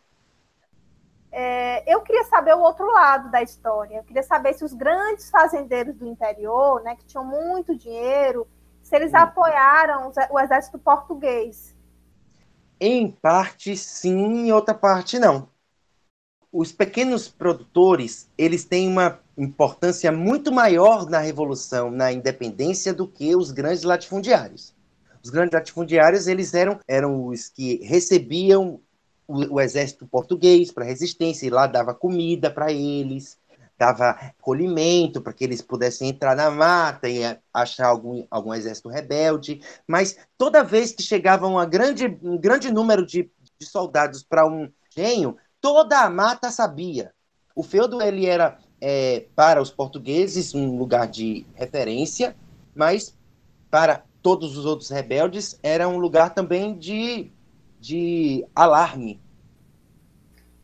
É, 1.32 1.84
eu 1.86 2.02
queria 2.02 2.24
saber 2.24 2.56
o 2.56 2.62
outro 2.62 2.88
lado 2.88 3.30
da 3.30 3.44
história. 3.44 3.98
Eu 3.98 4.04
queria 4.04 4.24
saber 4.24 4.54
se 4.54 4.64
os 4.64 4.74
grandes 4.74 5.30
fazendeiros 5.30 5.96
do 5.96 6.08
interior, 6.08 6.82
né, 6.82 6.96
que 6.96 7.06
tinham 7.06 7.24
muito 7.24 7.76
dinheiro, 7.76 8.48
se 8.88 8.96
eles 8.96 9.12
hum. 9.12 9.18
apoiaram 9.18 10.12
o 10.32 10.40
exército 10.40 10.80
português. 10.80 11.76
Em 12.80 13.12
parte 13.12 13.76
sim, 13.76 14.48
em 14.48 14.52
outra 14.52 14.74
parte 14.74 15.20
não 15.20 15.50
os 16.52 16.72
pequenos 16.72 17.28
produtores 17.28 18.30
eles 18.38 18.66
têm 18.66 18.88
uma 18.88 19.20
importância 19.38 20.12
muito 20.12 20.52
maior 20.52 21.08
na 21.08 21.20
revolução, 21.20 21.92
na 21.92 22.12
independência 22.12 22.94
do 22.94 23.08
que 23.08 23.36
os 23.36 23.52
grandes 23.52 23.84
latifundiários. 23.84 24.74
Os 25.24 25.30
grandes 25.30 25.54
latifundiários 25.54 26.28
eles 26.28 26.54
eram 26.54 26.80
eram 26.88 27.28
os 27.28 27.50
que 27.50 27.84
recebiam 27.84 28.80
o, 29.28 29.56
o 29.56 29.62
exército 29.62 30.08
português 30.08 30.72
para 30.72 30.86
resistência 30.86 31.46
e 31.46 31.52
lá 31.52 31.68
dava 31.68 31.94
comida 31.94 32.50
para 32.50 32.72
eles, 32.72 33.38
dava 33.78 34.34
colhimento 34.42 35.22
para 35.22 35.34
que 35.34 35.44
eles 35.44 35.62
pudessem 35.62 36.10
entrar 36.10 36.36
na 36.36 36.50
mata 36.50 37.08
e 37.08 37.22
achar 37.54 37.88
algum, 37.88 38.26
algum 38.30 38.54
exército 38.54 38.90
rebelde. 38.90 39.62
Mas 39.88 40.18
toda 40.38 40.64
vez 40.64 40.92
que 40.92 41.04
chegava 41.04 41.48
uma 41.48 41.66
grande, 41.66 42.18
um 42.24 42.38
grande 42.38 42.72
número 42.72 43.06
de, 43.06 43.32
de 43.60 43.66
soldados 43.66 44.24
para 44.24 44.48
um 44.48 44.72
engenho, 44.92 45.38
toda 45.62 46.00
a 46.02 46.10
mata 46.10 46.50
sabia. 46.50 47.14
O 47.56 47.64
feudo 47.64 48.02
ele 48.02 48.26
era 48.26 48.58
é, 48.82 49.26
para 49.36 49.62
os 49.62 49.72
portugueses 49.72 50.54
um 50.54 50.78
lugar 50.78 51.08
de 51.08 51.46
referência, 51.54 52.36
mas 52.76 53.16
para 53.70 54.04
todos 54.22 54.58
os 54.58 54.66
outros 54.66 54.90
rebeldes 54.90 55.60
era 55.62 55.88
um 55.88 55.98
lugar 55.98 56.34
também 56.34 56.78
de, 56.78 57.32
de 57.80 58.46
alarme. 58.56 59.22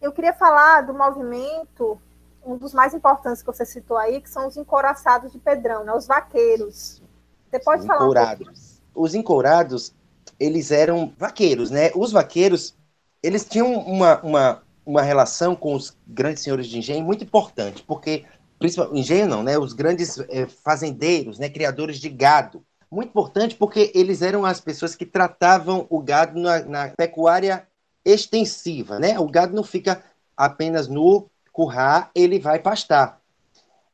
Eu 0.01 0.11
queria 0.11 0.33
falar 0.33 0.81
do 0.81 0.93
movimento, 0.93 1.99
um 2.45 2.57
dos 2.57 2.73
mais 2.73 2.93
importantes 2.93 3.41
que 3.41 3.47
você 3.47 3.65
citou 3.65 3.97
aí, 3.97 4.21
que 4.21 4.29
são 4.29 4.47
os 4.47 4.57
encouraçados 4.57 5.31
de 5.31 5.39
Pedrão, 5.39 5.83
né? 5.83 5.93
os 5.93 6.07
vaqueiros. 6.07 7.01
Você 7.49 7.59
pode 7.59 7.81
os 7.81 7.87
falar 7.87 8.03
encourados. 8.03 8.47
Um 8.69 8.73
os 8.95 9.15
encourados, 9.15 9.93
eles 10.39 10.71
eram 10.71 11.13
vaqueiros, 11.17 11.71
né? 11.71 11.91
Os 11.95 12.11
vaqueiros, 12.11 12.75
eles 13.21 13.45
tinham 13.45 13.73
uma, 13.73 14.21
uma, 14.21 14.63
uma 14.85 15.01
relação 15.01 15.55
com 15.55 15.73
os 15.73 15.97
grandes 16.07 16.43
senhores 16.43 16.67
de 16.67 16.77
engenho 16.77 17.03
muito 17.03 17.23
importante, 17.23 17.83
porque, 17.83 18.25
principalmente, 18.59 18.99
engenho 18.99 19.27
não, 19.27 19.43
né? 19.43 19.57
Os 19.57 19.73
grandes 19.73 20.19
eh, 20.19 20.47
fazendeiros, 20.63 21.39
né? 21.39 21.49
Criadores 21.49 21.97
de 21.97 22.09
gado. 22.09 22.63
Muito 22.91 23.09
importante 23.09 23.55
porque 23.55 23.91
eles 23.95 24.21
eram 24.21 24.45
as 24.45 24.61
pessoas 24.61 24.95
que 24.95 25.05
tratavam 25.05 25.87
o 25.89 25.99
gado 25.99 26.39
na, 26.39 26.59
na 26.63 26.87
pecuária 26.89 27.67
extensiva, 28.05 28.99
né? 28.99 29.19
O 29.19 29.27
gado 29.27 29.55
não 29.55 29.63
fica 29.63 30.03
apenas 30.37 30.87
no 30.87 31.27
currar, 31.53 32.11
ele 32.13 32.39
vai 32.39 32.59
pastar. 32.59 33.21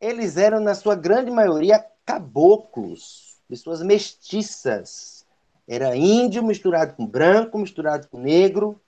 Eles 0.02 0.38
eram, 0.38 0.62
na 0.62 0.74
sua 0.74 0.96
grande 0.96 1.30
maioria, 1.30 1.86
caboclos, 2.06 3.38
pessoas 3.48 3.84
mestiças. 3.84 5.26
Era 5.68 5.96
índio 5.96 6.42
misturado 6.42 6.96
com 6.96 7.06
branco, 7.06 7.60
misturado 7.60 8.08
com 8.08 8.18
negro, 8.18 8.82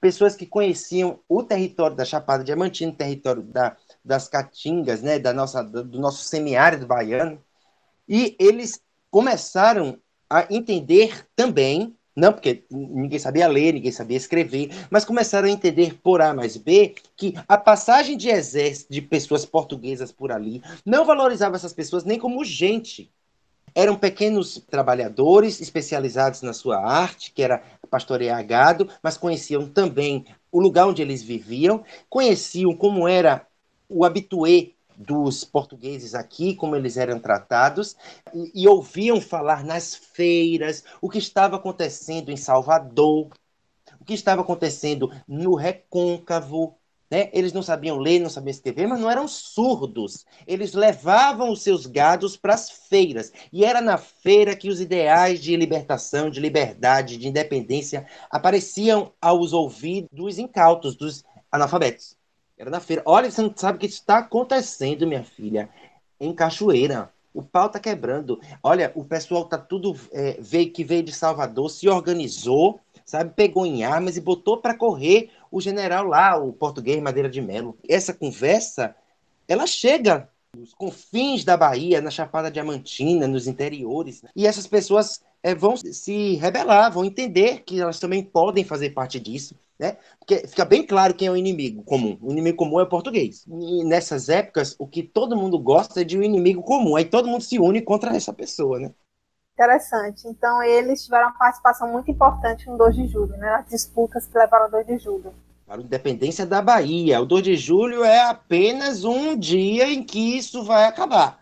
pessoas 0.00 0.34
que 0.34 0.46
conheciam 0.46 1.20
o 1.28 1.42
território 1.42 1.96
da 1.96 2.04
Chapada 2.04 2.42
Diamantina, 2.42 2.92
o 2.92 2.96
território 2.96 3.42
da, 3.42 3.76
das 4.04 4.26
Caatingas, 4.26 5.02
né, 5.02 5.18
da 5.18 5.32
nossa, 5.32 5.62
do 5.62 6.00
nosso 6.00 6.24
semiárido 6.24 6.86
baiano, 6.86 7.40
e 8.08 8.34
eles 8.38 8.82
começaram 9.10 9.98
a 10.28 10.46
entender 10.52 11.26
também 11.36 11.96
não, 12.16 12.32
porque 12.32 12.64
ninguém 12.70 13.18
sabia 13.18 13.48
ler, 13.48 13.72
ninguém 13.72 13.90
sabia 13.90 14.16
escrever, 14.16 14.70
mas 14.88 15.04
começaram 15.04 15.48
a 15.48 15.50
entender 15.50 15.98
por 16.00 16.22
A 16.22 16.32
mais 16.32 16.56
B 16.56 16.94
que 17.16 17.34
a 17.48 17.58
passagem 17.58 18.16
de 18.16 18.28
exército 18.28 18.92
de 18.92 19.02
pessoas 19.02 19.44
portuguesas 19.44 20.12
por 20.12 20.30
ali 20.30 20.62
não 20.86 21.04
valorizava 21.04 21.56
essas 21.56 21.72
pessoas 21.72 22.04
nem 22.04 22.18
como 22.18 22.44
gente. 22.44 23.10
Eram 23.74 23.96
pequenos 23.96 24.64
trabalhadores 24.70 25.60
especializados 25.60 26.42
na 26.42 26.52
sua 26.52 26.78
arte, 26.78 27.32
que 27.32 27.42
era 27.42 27.60
pastorear 27.90 28.46
gado, 28.46 28.88
mas 29.02 29.16
conheciam 29.16 29.66
também 29.66 30.24
o 30.52 30.60
lugar 30.60 30.86
onde 30.86 31.02
eles 31.02 31.20
viviam, 31.20 31.82
conheciam 32.08 32.72
como 32.76 33.08
era 33.08 33.44
o 33.88 34.04
habitué 34.04 34.73
dos 34.96 35.44
portugueses 35.44 36.14
aqui, 36.14 36.54
como 36.54 36.76
eles 36.76 36.96
eram 36.96 37.18
tratados, 37.18 37.96
e, 38.34 38.62
e, 38.62 38.68
ouviam 38.68 39.20
falar 39.20 39.64
nas 39.64 39.94
feiras 39.94 40.84
o 41.00 41.08
que 41.08 41.18
estava 41.18 41.56
acontecendo 41.56 42.30
em 42.30 42.36
Salvador, 42.36 43.30
o 44.00 44.04
que 44.04 44.14
estava 44.14 44.42
acontecendo 44.42 45.10
no 45.26 45.54
Recôncavo. 45.54 46.76
Né? 47.10 47.30
Eles 47.32 47.52
não 47.52 47.62
sabiam 47.62 47.98
ler, 47.98 48.18
não 48.18 48.30
sabiam 48.30 48.50
escrever, 48.50 48.86
mas 48.86 48.98
não 48.98 49.10
eram 49.10 49.28
surdos. 49.28 50.24
Eles 50.46 50.72
levavam 50.72 51.52
os 51.52 51.62
seus 51.62 51.86
gados 51.86 52.36
para 52.36 52.54
as 52.54 52.70
feiras. 52.70 53.32
E 53.52 53.64
era 53.64 53.80
na 53.80 53.98
feira 53.98 54.56
que 54.56 54.68
os 54.68 54.80
ideais 54.80 55.40
de 55.40 55.54
libertação, 55.56 56.30
de 56.30 56.40
liberdade, 56.40 57.18
de 57.18 57.28
independência 57.28 58.06
apareciam 58.30 59.12
aos 59.20 59.52
ouvidos 59.52 60.08
dos 60.12 60.38
incautos, 60.38 60.96
dos 60.96 61.24
analfabetos. 61.52 62.16
Era 62.56 62.70
na 62.70 62.80
feira. 62.80 63.02
Olha, 63.04 63.30
você 63.30 63.42
não 63.42 63.52
sabe 63.54 63.76
o 63.76 63.80
que 63.80 63.86
está 63.86 64.18
acontecendo, 64.18 65.06
minha 65.06 65.24
filha. 65.24 65.68
Em 66.20 66.32
Cachoeira. 66.32 67.12
O 67.32 67.42
pau 67.42 67.68
tá 67.68 67.80
quebrando. 67.80 68.40
Olha, 68.62 68.92
o 68.94 69.04
pessoal 69.04 69.44
tá 69.44 69.58
tudo 69.58 69.98
é, 70.12 70.36
veio 70.38 70.70
que 70.72 70.84
veio 70.84 71.02
de 71.02 71.12
Salvador, 71.12 71.68
se 71.68 71.88
organizou, 71.88 72.78
sabe, 73.04 73.32
pegou 73.34 73.66
em 73.66 73.82
armas 73.82 74.16
e 74.16 74.20
botou 74.20 74.58
para 74.58 74.76
correr 74.76 75.30
o 75.50 75.60
general 75.60 76.06
lá, 76.06 76.36
o 76.36 76.52
português 76.52 77.02
Madeira 77.02 77.28
de 77.28 77.40
Melo. 77.40 77.76
Essa 77.88 78.14
conversa, 78.14 78.94
ela 79.48 79.66
chega 79.66 80.30
nos 80.56 80.72
confins 80.72 81.42
da 81.44 81.56
Bahia, 81.56 82.00
na 82.00 82.10
Chapada 82.10 82.52
Diamantina, 82.52 83.26
nos 83.26 83.48
interiores, 83.48 84.22
e 84.36 84.46
essas 84.46 84.68
pessoas 84.68 85.20
é, 85.42 85.56
vão 85.56 85.76
se 85.76 86.36
rebelar, 86.36 86.92
vão 86.92 87.04
entender 87.04 87.64
que 87.64 87.80
elas 87.80 87.98
também 87.98 88.22
podem 88.22 88.62
fazer 88.62 88.90
parte 88.90 89.18
disso 89.18 89.56
né? 89.78 89.96
Porque 90.18 90.46
fica 90.46 90.64
bem 90.64 90.86
claro 90.86 91.14
quem 91.14 91.28
é 91.28 91.30
o 91.30 91.36
inimigo 91.36 91.82
comum. 91.82 92.16
O 92.20 92.30
inimigo 92.30 92.56
comum 92.56 92.78
é 92.80 92.84
o 92.84 92.88
português. 92.88 93.44
E 93.46 93.84
nessas 93.84 94.28
épocas, 94.28 94.76
o 94.78 94.86
que 94.86 95.02
todo 95.02 95.36
mundo 95.36 95.58
gosta 95.58 96.00
é 96.00 96.04
de 96.04 96.18
um 96.18 96.22
inimigo 96.22 96.62
comum. 96.62 96.96
Aí 96.96 97.04
todo 97.04 97.28
mundo 97.28 97.42
se 97.42 97.58
une 97.58 97.82
contra 97.82 98.16
essa 98.16 98.32
pessoa, 98.32 98.78
né? 98.78 98.92
Interessante. 99.54 100.26
Então, 100.26 100.62
eles 100.62 101.04
tiveram 101.04 101.28
uma 101.28 101.38
participação 101.38 101.90
muito 101.90 102.10
importante 102.10 102.66
no 102.66 102.76
2 102.76 102.96
de 102.96 103.06
julho, 103.06 103.36
né? 103.36 103.48
As 103.50 103.68
disputas 103.68 104.26
que 104.26 104.36
levaram 104.36 104.64
ao 104.64 104.70
2 104.70 104.86
de 104.86 104.98
julho. 104.98 105.32
Para 105.66 105.80
a 105.80 105.84
independência 105.84 106.44
da 106.44 106.60
Bahia. 106.60 107.20
O 107.20 107.26
2 107.26 107.42
de 107.42 107.56
julho 107.56 108.04
é 108.04 108.22
apenas 108.22 109.04
um 109.04 109.36
dia 109.36 109.88
em 109.88 110.02
que 110.02 110.36
isso 110.36 110.64
vai 110.64 110.84
acabar, 110.86 111.38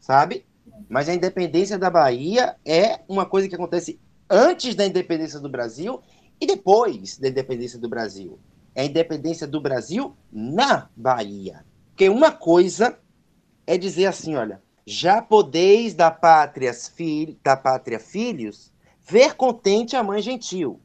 sabe? 0.00 0.46
Mas 0.88 1.08
a 1.08 1.14
independência 1.14 1.78
da 1.78 1.90
Bahia 1.90 2.56
é 2.66 3.00
uma 3.08 3.24
coisa 3.24 3.48
que 3.48 3.54
acontece 3.54 4.00
antes 4.28 4.74
da 4.74 4.86
independência 4.86 5.38
do 5.38 5.48
Brasil 5.48 6.02
e 6.42 6.46
depois 6.46 7.18
da 7.18 7.28
independência 7.28 7.78
do 7.78 7.88
Brasil? 7.88 8.36
É 8.74 8.82
a 8.82 8.84
independência 8.84 9.46
do 9.46 9.60
Brasil 9.60 10.16
na 10.32 10.90
Bahia. 10.96 11.64
Porque 11.90 12.08
uma 12.08 12.32
coisa 12.32 12.98
é 13.64 13.78
dizer 13.78 14.06
assim, 14.06 14.34
olha, 14.34 14.60
já 14.84 15.22
podeis 15.22 15.94
da 15.94 16.10
pátria, 16.10 16.74
filho, 16.74 17.36
da 17.44 17.56
pátria 17.56 18.00
filhos, 18.00 18.72
ver 19.08 19.36
contente 19.36 19.94
a 19.94 20.02
mãe 20.02 20.20
gentil. 20.20 20.80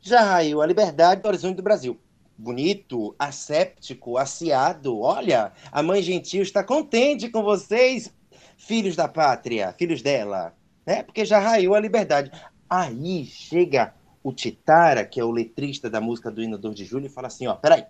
Já 0.00 0.20
raiou 0.20 0.62
a 0.62 0.66
liberdade 0.66 1.22
do 1.22 1.28
horizonte 1.28 1.58
do 1.58 1.62
Brasil. 1.62 1.96
Bonito, 2.36 3.14
asséptico, 3.16 4.18
aciado. 4.18 4.98
Olha, 4.98 5.52
a 5.70 5.80
mãe 5.80 6.02
gentil 6.02 6.42
está 6.42 6.64
contente 6.64 7.28
com 7.28 7.44
vocês, 7.44 8.12
filhos 8.56 8.96
da 8.96 9.06
pátria, 9.06 9.72
filhos 9.78 10.02
dela. 10.02 10.56
Né? 10.84 11.04
Porque 11.04 11.24
já 11.24 11.38
raiou 11.38 11.76
a 11.76 11.80
liberdade. 11.80 12.32
Aí 12.68 13.24
chega 13.24 13.94
o 14.28 14.32
Titara, 14.32 15.04
que 15.04 15.20
é 15.20 15.24
o 15.24 15.30
letrista 15.30 15.88
da 15.88 16.00
música 16.00 16.30
do 16.30 16.42
hino 16.42 16.58
2 16.58 16.74
de 16.74 16.84
julho, 16.84 17.10
fala 17.10 17.28
assim, 17.28 17.46
ó, 17.46 17.54
peraí. 17.54 17.84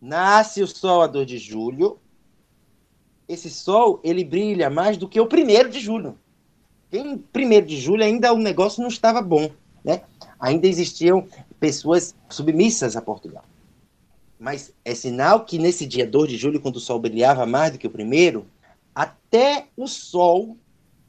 Nasce 0.00 0.62
o 0.62 0.66
sol 0.66 1.02
a 1.02 1.06
2 1.06 1.26
de 1.26 1.38
julho, 1.38 1.98
esse 3.28 3.48
sol, 3.48 4.00
ele 4.02 4.24
brilha 4.24 4.68
mais 4.68 4.96
do 4.96 5.08
que 5.08 5.20
o 5.20 5.26
primeiro 5.26 5.70
de 5.70 5.78
julho. 5.78 6.18
Em 6.92 7.16
primeiro 7.16 7.66
de 7.66 7.78
julho 7.78 8.02
ainda 8.02 8.32
o 8.32 8.38
negócio 8.38 8.82
não 8.82 8.88
estava 8.88 9.22
bom, 9.22 9.50
né? 9.84 10.02
Ainda 10.38 10.66
existiam 10.66 11.28
pessoas 11.60 12.14
submissas 12.28 12.96
a 12.96 13.02
Portugal. 13.02 13.44
Mas 14.38 14.72
é 14.84 14.94
sinal 14.94 15.44
que 15.44 15.58
nesse 15.58 15.86
dia 15.86 16.06
2 16.06 16.30
de 16.30 16.36
julho, 16.36 16.60
quando 16.60 16.76
o 16.76 16.80
sol 16.80 16.98
brilhava 16.98 17.46
mais 17.46 17.72
do 17.72 17.78
que 17.78 17.86
o 17.86 17.90
primeiro, 17.90 18.46
até 18.94 19.68
o 19.76 19.86
sol 19.86 20.56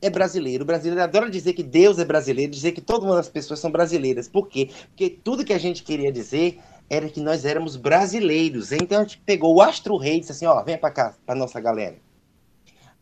é 0.01 0.09
brasileiro. 0.09 0.63
O 0.63 0.67
brasileiro 0.67 1.01
adora 1.01 1.29
dizer 1.29 1.53
que 1.53 1.63
Deus 1.63 1.99
é 1.99 2.05
brasileiro, 2.05 2.51
dizer 2.51 2.71
que 2.71 2.81
todas 2.81 3.09
as 3.11 3.29
pessoas 3.29 3.59
são 3.59 3.71
brasileiras. 3.71 4.27
Por 4.27 4.47
quê? 4.47 4.69
Porque 4.87 5.09
tudo 5.09 5.45
que 5.45 5.53
a 5.53 5.59
gente 5.59 5.83
queria 5.83 6.11
dizer 6.11 6.59
era 6.89 7.07
que 7.07 7.21
nós 7.21 7.45
éramos 7.45 7.77
brasileiros. 7.77 8.71
Então 8.71 8.99
a 8.99 9.03
gente 9.03 9.19
pegou 9.19 9.55
o 9.55 9.61
Astro 9.61 9.95
Rei 9.97 10.17
e 10.17 10.19
disse 10.21 10.31
assim: 10.31 10.45
ó, 10.45 10.61
vem 10.63 10.77
para 10.77 10.91
cá, 10.91 11.15
para 11.25 11.35
nossa 11.35 11.59
galera. 11.61 11.97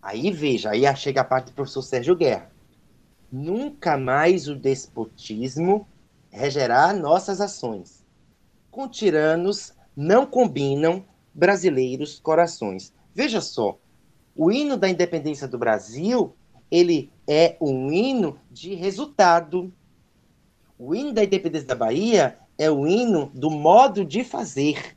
Aí 0.01 0.29
veja, 0.31 0.71
aí 0.71 0.83
chega 0.95 1.21
a 1.21 1.25
parte 1.25 1.47
do 1.47 1.53
professor 1.53 1.81
Sérgio 1.81 2.15
Guerra. 2.15 2.51
Nunca 3.31 3.97
mais 3.97 4.47
o 4.47 4.55
despotismo 4.55 5.87
regerá 6.29 6.93
nossas 6.93 7.39
ações. 7.39 8.03
Com 8.69 8.87
tiranos 8.87 9.73
não 9.95 10.25
combinam 10.25 11.05
brasileiros 11.33 12.19
corações. 12.19 12.93
Veja 13.13 13.41
só, 13.41 13.77
o 14.35 14.51
hino 14.51 14.77
da 14.77 14.87
independência 14.87 15.47
do 15.47 15.57
Brasil 15.57 16.33
ele 16.71 17.11
é 17.27 17.55
um 17.59 17.91
hino 17.91 18.39
de 18.51 18.73
resultado. 18.75 19.73
O 20.77 20.95
hino 20.95 21.13
da 21.13 21.23
independência 21.23 21.67
da 21.67 21.75
Bahia 21.75 22.37
é 22.57 22.69
o 22.69 22.87
hino 22.87 23.31
do 23.33 23.49
modo 23.49 24.05
de 24.05 24.23
fazer. 24.23 24.95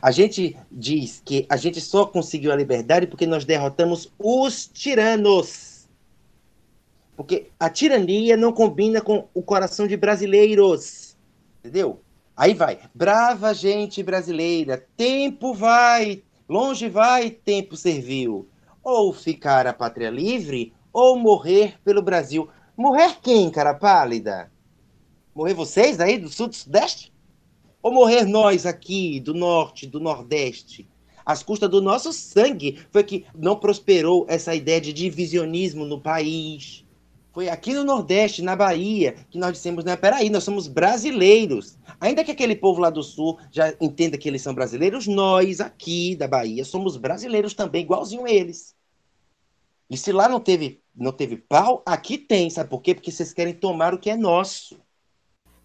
A 0.00 0.10
gente 0.10 0.56
diz 0.70 1.22
que 1.24 1.46
a 1.48 1.56
gente 1.56 1.80
só 1.80 2.06
conseguiu 2.06 2.52
a 2.52 2.56
liberdade 2.56 3.06
porque 3.06 3.26
nós 3.26 3.44
derrotamos 3.44 4.12
os 4.18 4.66
tiranos. 4.66 5.88
Porque 7.16 7.48
a 7.60 7.70
tirania 7.70 8.36
não 8.36 8.52
combina 8.52 9.00
com 9.00 9.28
o 9.32 9.42
coração 9.42 9.86
de 9.86 9.96
brasileiros. 9.96 11.16
Entendeu? 11.60 12.00
Aí 12.36 12.54
vai. 12.54 12.80
Brava 12.92 13.54
gente 13.54 14.02
brasileira, 14.02 14.84
tempo 14.96 15.54
vai, 15.54 16.24
longe 16.48 16.88
vai, 16.88 17.30
tempo 17.30 17.76
serviu 17.76 18.48
ou 18.84 19.12
ficar 19.12 19.66
a 19.66 19.72
pátria 19.72 20.10
livre 20.10 20.74
ou 20.92 21.16
morrer 21.16 21.80
pelo 21.82 22.02
Brasil. 22.02 22.48
Morrer 22.76 23.16
quem, 23.22 23.50
cara 23.50 23.72
pálida? 23.72 24.52
Morrer 25.34 25.54
vocês 25.54 25.98
aí 25.98 26.18
do 26.18 26.28
sul 26.28 26.48
do 26.48 26.54
sudeste? 26.54 27.12
Ou 27.82 27.92
morrer 27.92 28.24
nós 28.24 28.66
aqui 28.66 29.18
do 29.18 29.32
norte, 29.32 29.86
do 29.86 29.98
nordeste? 29.98 30.88
As 31.24 31.42
custas 31.42 31.70
do 31.70 31.80
nosso 31.80 32.12
sangue 32.12 32.78
foi 32.90 33.02
que 33.02 33.24
não 33.34 33.56
prosperou 33.56 34.26
essa 34.28 34.54
ideia 34.54 34.80
de 34.80 34.92
divisionismo 34.92 35.86
no 35.86 36.00
país. 36.00 36.83
Foi 37.34 37.48
aqui 37.48 37.74
no 37.74 37.82
Nordeste, 37.82 38.42
na 38.42 38.54
Bahia, 38.54 39.16
que 39.28 39.38
nós 39.38 39.50
dissemos, 39.50 39.84
né, 39.84 39.96
peraí, 39.96 40.30
nós 40.30 40.44
somos 40.44 40.68
brasileiros. 40.68 41.76
Ainda 42.00 42.22
que 42.22 42.30
aquele 42.30 42.54
povo 42.54 42.80
lá 42.80 42.90
do 42.90 43.02
Sul 43.02 43.40
já 43.50 43.74
entenda 43.80 44.16
que 44.16 44.28
eles 44.28 44.40
são 44.40 44.54
brasileiros, 44.54 45.08
nós 45.08 45.60
aqui 45.60 46.14
da 46.14 46.28
Bahia 46.28 46.64
somos 46.64 46.96
brasileiros 46.96 47.52
também, 47.52 47.82
igualzinho 47.82 48.28
eles. 48.28 48.76
E 49.90 49.96
se 49.96 50.12
lá 50.12 50.28
não 50.28 50.38
teve, 50.38 50.80
não 50.94 51.10
teve 51.10 51.36
pau, 51.36 51.82
aqui 51.84 52.16
tem, 52.16 52.48
sabe 52.48 52.70
por 52.70 52.80
quê? 52.80 52.94
Porque 52.94 53.10
vocês 53.10 53.32
querem 53.32 53.52
tomar 53.52 53.92
o 53.92 53.98
que 53.98 54.10
é 54.10 54.16
nosso. 54.16 54.80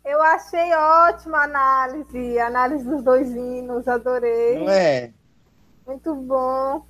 Eu 0.03 0.19
achei 0.23 0.73
ótima 0.73 1.37
a 1.37 1.43
análise, 1.43 2.39
a 2.39 2.47
análise 2.47 2.83
dos 2.83 3.03
dois 3.03 3.29
hinos, 3.29 3.87
adorei. 3.87 4.57
Não 4.57 4.69
é? 4.71 5.13
Muito 5.85 6.15
bom. 6.15 6.83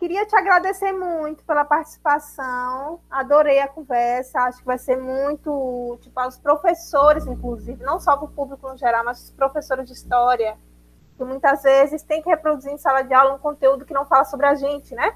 Queria 0.00 0.24
te 0.24 0.34
agradecer 0.34 0.92
muito 0.94 1.44
pela 1.44 1.62
participação. 1.62 3.00
Adorei 3.10 3.60
a 3.60 3.68
conversa. 3.68 4.40
Acho 4.40 4.60
que 4.60 4.64
vai 4.64 4.78
ser 4.78 4.96
muito 4.96 5.52
útil 5.92 6.10
para 6.10 6.26
os 6.26 6.38
professores, 6.38 7.26
inclusive, 7.26 7.84
não 7.84 8.00
só 8.00 8.16
para 8.16 8.24
o 8.24 8.30
público 8.30 8.66
no 8.66 8.78
geral, 8.78 9.04
mas 9.04 9.24
os 9.24 9.30
professores 9.30 9.86
de 9.86 9.92
história, 9.92 10.56
que 11.18 11.22
muitas 11.22 11.62
vezes 11.62 12.02
tem 12.02 12.22
que 12.22 12.30
reproduzir 12.30 12.72
em 12.72 12.78
sala 12.78 13.02
de 13.02 13.12
aula 13.12 13.34
um 13.34 13.38
conteúdo 13.38 13.84
que 13.84 13.92
não 13.92 14.06
fala 14.06 14.24
sobre 14.24 14.46
a 14.46 14.54
gente, 14.54 14.94
né? 14.94 15.14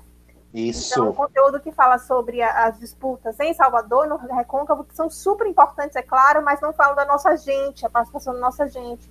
Isso. 0.53 0.93
Então, 0.93 1.09
um 1.09 1.15
conteúdo 1.15 1.61
que 1.61 1.73
fala 1.73 1.97
sobre 1.97 2.43
as 2.43 2.79
disputas 2.79 3.41
em 3.41 3.55
Salvador, 3.55 4.07
no 4.07 4.19
Recôncavo, 4.19 4.85
que 4.85 4.95
são 4.95 5.09
super 5.09 5.47
importantes, 5.47 5.97
é 5.97 6.03
claro, 6.03 6.45
mas 6.45 6.61
não 6.61 6.75
falam 6.75 6.95
da 6.95 7.07
nossa 7.07 7.35
gente, 7.39 7.87
a 7.87 7.89
participação 7.89 8.35
da 8.35 8.41
nossa 8.41 8.69
gente. 8.69 9.11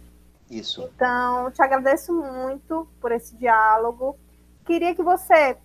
Isso. 0.51 0.83
Então, 0.83 1.49
te 1.49 1.63
agradeço 1.63 2.13
muito 2.13 2.87
por 3.01 3.11
esse 3.11 3.35
diálogo 3.35 4.15
queria 4.65 4.95
que 4.95 5.03
você 5.03 5.57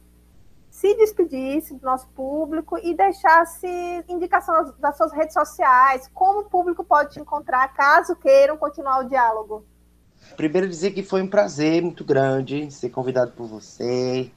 se 0.70 0.94
despedisse 0.94 1.74
do 1.74 1.84
nosso 1.84 2.06
público 2.08 2.78
e 2.78 2.94
deixasse 2.94 3.66
indicação 4.08 4.74
das 4.78 4.96
suas 4.96 5.12
redes 5.12 5.34
sociais, 5.34 6.08
como 6.12 6.40
o 6.40 6.44
público 6.44 6.84
pode 6.84 7.14
te 7.14 7.20
encontrar 7.20 7.72
caso 7.74 8.14
queiram 8.16 8.56
continuar 8.56 9.00
o 9.00 9.08
diálogo. 9.08 9.64
Primeiro 10.36 10.68
dizer 10.68 10.92
que 10.92 11.02
foi 11.02 11.22
um 11.22 11.28
prazer 11.28 11.82
muito 11.82 12.04
grande 12.04 12.70
ser 12.70 12.90
convidado 12.90 13.32
por 13.32 13.46
você. 13.46 14.30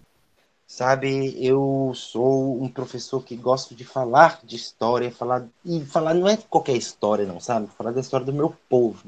Sabe, 0.65 1.35
eu 1.45 1.91
sou 1.93 2.63
um 2.63 2.69
professor 2.69 3.21
que 3.21 3.35
gosto 3.35 3.75
de 3.75 3.83
falar 3.83 4.39
de 4.41 4.55
história, 4.55 5.11
falar 5.11 5.45
e 5.65 5.83
falar 5.85 6.13
não 6.13 6.29
é 6.29 6.37
qualquer 6.37 6.77
história 6.77 7.25
não, 7.25 7.41
sabe? 7.41 7.67
Falar 7.67 7.91
da 7.91 7.99
história 7.99 8.25
do 8.25 8.31
meu 8.31 8.55
povo, 8.69 9.03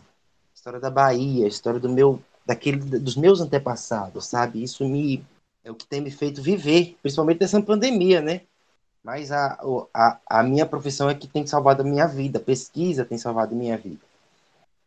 história 0.53 0.77
da 0.77 0.91
Bahia, 0.91 1.47
história 1.47 1.79
do 1.79 1.87
meu 1.87 2.21
daquele 2.45 2.99
dos 2.99 3.15
meus 3.15 3.39
antepassados, 3.39 4.25
sabe? 4.25 4.61
Isso 4.61 4.85
me 4.85 5.25
é 5.63 5.71
o 5.71 5.76
que 5.76 5.86
tem 5.86 6.02
me 6.02 6.12
feito 6.12 6.41
viver, 6.41 6.97
principalmente 7.02 7.41
nessa 7.41 7.62
pandemia, 7.62 8.21
né? 8.21 8.41
Mas 9.04 9.32
a, 9.32 9.60
a, 9.93 10.19
a 10.28 10.43
minha 10.43 10.65
profissão 10.65 11.10
é 11.10 11.15
que 11.15 11.28
tem 11.28 11.45
salvado 11.45 11.82
a 11.82 11.86
minha 11.86 12.08
vida, 12.08 12.39
pesquisa 12.39 13.06
tem 13.06 13.17
salvado 13.17 13.54
a 13.54 13.58
minha 13.58 13.78
vida. 13.78 13.99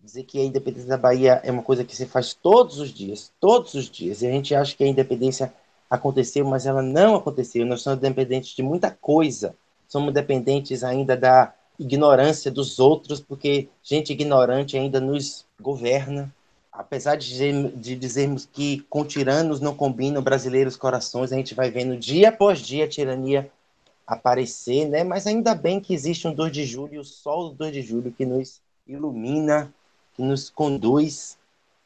Dizer 0.01 0.23
que 0.25 0.41
a 0.41 0.45
independência 0.45 0.89
da 0.89 0.97
Bahia 0.97 1.41
é 1.43 1.51
uma 1.51 1.63
coisa 1.63 1.85
que 1.85 1.97
se 1.97 2.07
faz 2.07 2.33
todos 2.33 2.79
os 2.79 2.93
dias, 2.93 3.33
todos 3.41 3.75
os 3.75 3.91
dias, 3.91 4.23
e 4.23 4.27
a 4.27 4.31
gente 4.31 4.55
acha 4.55 4.77
que 4.77 4.85
a 4.85 4.87
independência 4.87 5.53
aconteceu, 5.91 6.45
mas 6.45 6.67
ela 6.67 6.83
não 6.83 7.17
aconteceu. 7.17 7.67
Nós 7.67 7.83
somos 7.83 7.99
dependentes 7.99 8.55
de 8.55 8.63
muita 8.63 8.91
coisa, 8.91 9.55
somos 9.89 10.13
dependentes 10.13 10.85
ainda 10.85 11.17
da 11.17 11.53
ignorância 11.79 12.51
dos 12.51 12.79
outros, 12.79 13.21
porque 13.21 13.69
gente 13.83 14.13
ignorante 14.13 14.77
ainda 14.77 15.01
nos 15.01 15.45
governa, 15.61 16.33
apesar 16.77 17.17
de, 17.17 17.71
de, 17.71 17.97
dizermos 17.97 18.47
que 18.47 18.81
com 18.91 19.05
tiranos 19.05 19.61
não 19.61 19.75
combinam 19.75 20.23
brasileiros 20.23 20.77
corações, 20.77 21.33
a 21.33 21.37
gente 21.37 21.55
vai 21.55 21.71
vendo 21.71 21.97
dia 21.97 22.29
após 22.29 22.61
dia 22.61 22.85
a 22.85 22.89
tirania 22.89 23.51
aparecer, 24.07 24.87
né? 24.87 25.03
Mas 25.03 25.27
ainda 25.27 25.55
bem 25.55 25.81
que 25.81 25.95
existe 25.95 26.29
um 26.29 26.35
2 26.35 26.53
de 26.53 26.67
julho, 26.67 27.01
o 27.01 27.05
sol 27.05 27.49
do 27.49 27.57
2 27.57 27.73
de 27.73 27.83
julho 27.83 28.13
que 28.13 28.27
nos 28.27 28.61
ilumina, 28.87 29.73
que 30.15 30.23
nos 30.23 30.51
conduz 30.51 31.39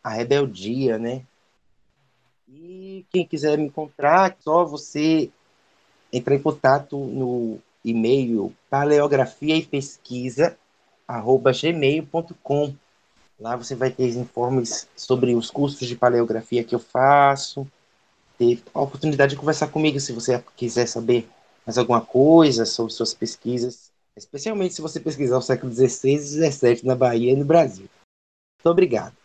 à 0.03 0.11
rebeldia, 0.11 0.99
né? 0.99 1.23
E 2.49 3.07
quem 3.11 3.25
quiser 3.25 3.57
me 3.57 3.67
encontrar, 3.67 4.37
só 4.41 4.65
você 4.65 5.31
entrar 6.13 6.35
em 6.35 6.43
contato 6.43 6.99
no 6.99 7.61
e-mail 7.85 8.53
paleografia 8.69 9.57
e 9.57 9.65
pesquisa 9.65 10.59
arroba 11.07 11.53
gmail.com 11.53 12.75
Lá 13.41 13.57
você 13.57 13.75
vai 13.75 13.91
ter 13.91 14.11
informes 14.11 14.87
sobre 14.95 15.35
os 15.35 15.51
cursos 15.51 15.89
de 15.89 15.97
paleografia 15.97 16.63
que 16.63 16.75
eu 16.75 16.79
faço, 16.79 17.67
ter 18.37 18.63
a 18.75 18.83
oportunidade 18.83 19.31
de 19.31 19.41
conversar 19.41 19.69
comigo 19.69 19.99
se 19.99 20.13
você 20.13 20.45
quiser 20.55 20.87
saber 20.87 21.27
mais 21.67 21.79
alguma 21.79 22.03
coisa 22.03 22.67
sobre 22.67 22.93
suas 22.93 23.15
pesquisas, 23.15 23.91
especialmente 24.15 24.75
se 24.75 24.83
você 24.83 25.01
pesquisar 25.01 25.39
o 25.39 25.43
século 25.43 25.73
XVI 25.73 26.13
e 26.13 26.53
XVII 26.53 26.81
na 26.85 26.95
Bahia 26.95 27.33
e 27.33 27.37
no 27.37 27.45
Brasil. 27.47 27.89
Muito 28.59 28.71
obrigado. 28.71 29.20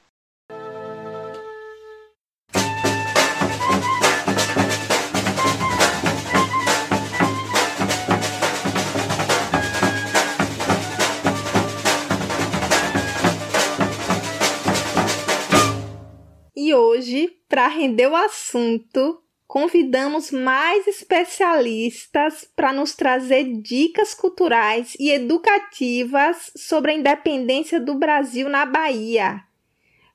O 18.10 18.16
assunto, 18.16 19.22
convidamos 19.46 20.32
mais 20.32 20.88
especialistas 20.88 22.50
para 22.56 22.72
nos 22.72 22.96
trazer 22.96 23.62
dicas 23.62 24.14
culturais 24.14 24.96
e 25.00 25.12
educativas 25.12 26.52
sobre 26.56 26.92
a 26.92 26.96
independência 26.96 27.80
do 27.80 27.96
Brasil 27.96 28.48
na 28.48 28.66
Bahia. 28.66 29.44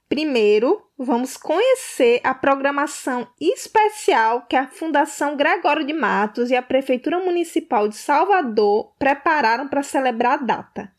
Primeiro, 0.08 0.82
vamos 0.98 1.36
conhecer 1.36 2.20
a 2.24 2.34
programação 2.34 3.28
especial 3.40 4.46
que 4.46 4.56
a 4.56 4.66
Fundação 4.66 5.36
Gregório 5.36 5.86
de 5.86 5.92
Matos 5.92 6.50
e 6.50 6.56
a 6.56 6.62
Prefeitura 6.62 7.20
Municipal 7.20 7.88
de 7.88 7.96
Salvador 7.96 8.92
prepararam 8.98 9.68
para 9.68 9.82
celebrar 9.82 10.32
a 10.38 10.42
data. 10.42 10.92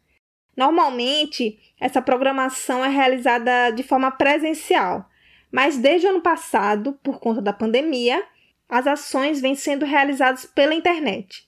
Normalmente, 0.56 1.60
essa 1.80 2.02
programação 2.02 2.86
é 2.86 2.88
realizada 2.88 3.72
de 3.72 3.84
forma 3.84 4.12
presencial, 4.12 5.10
mas 5.52 5.78
desde 5.78 6.08
o 6.08 6.12
ano 6.12 6.22
passado, 6.22 6.94
por 7.04 7.20
conta 7.20 7.42
da 7.42 7.52
pandemia, 7.52 8.24
as 8.70 8.88
ações 8.88 9.42
vêm 9.42 9.54
sendo 9.54 9.86
realizadas 9.86 10.46
pela 10.46 10.74
internet. 10.74 11.46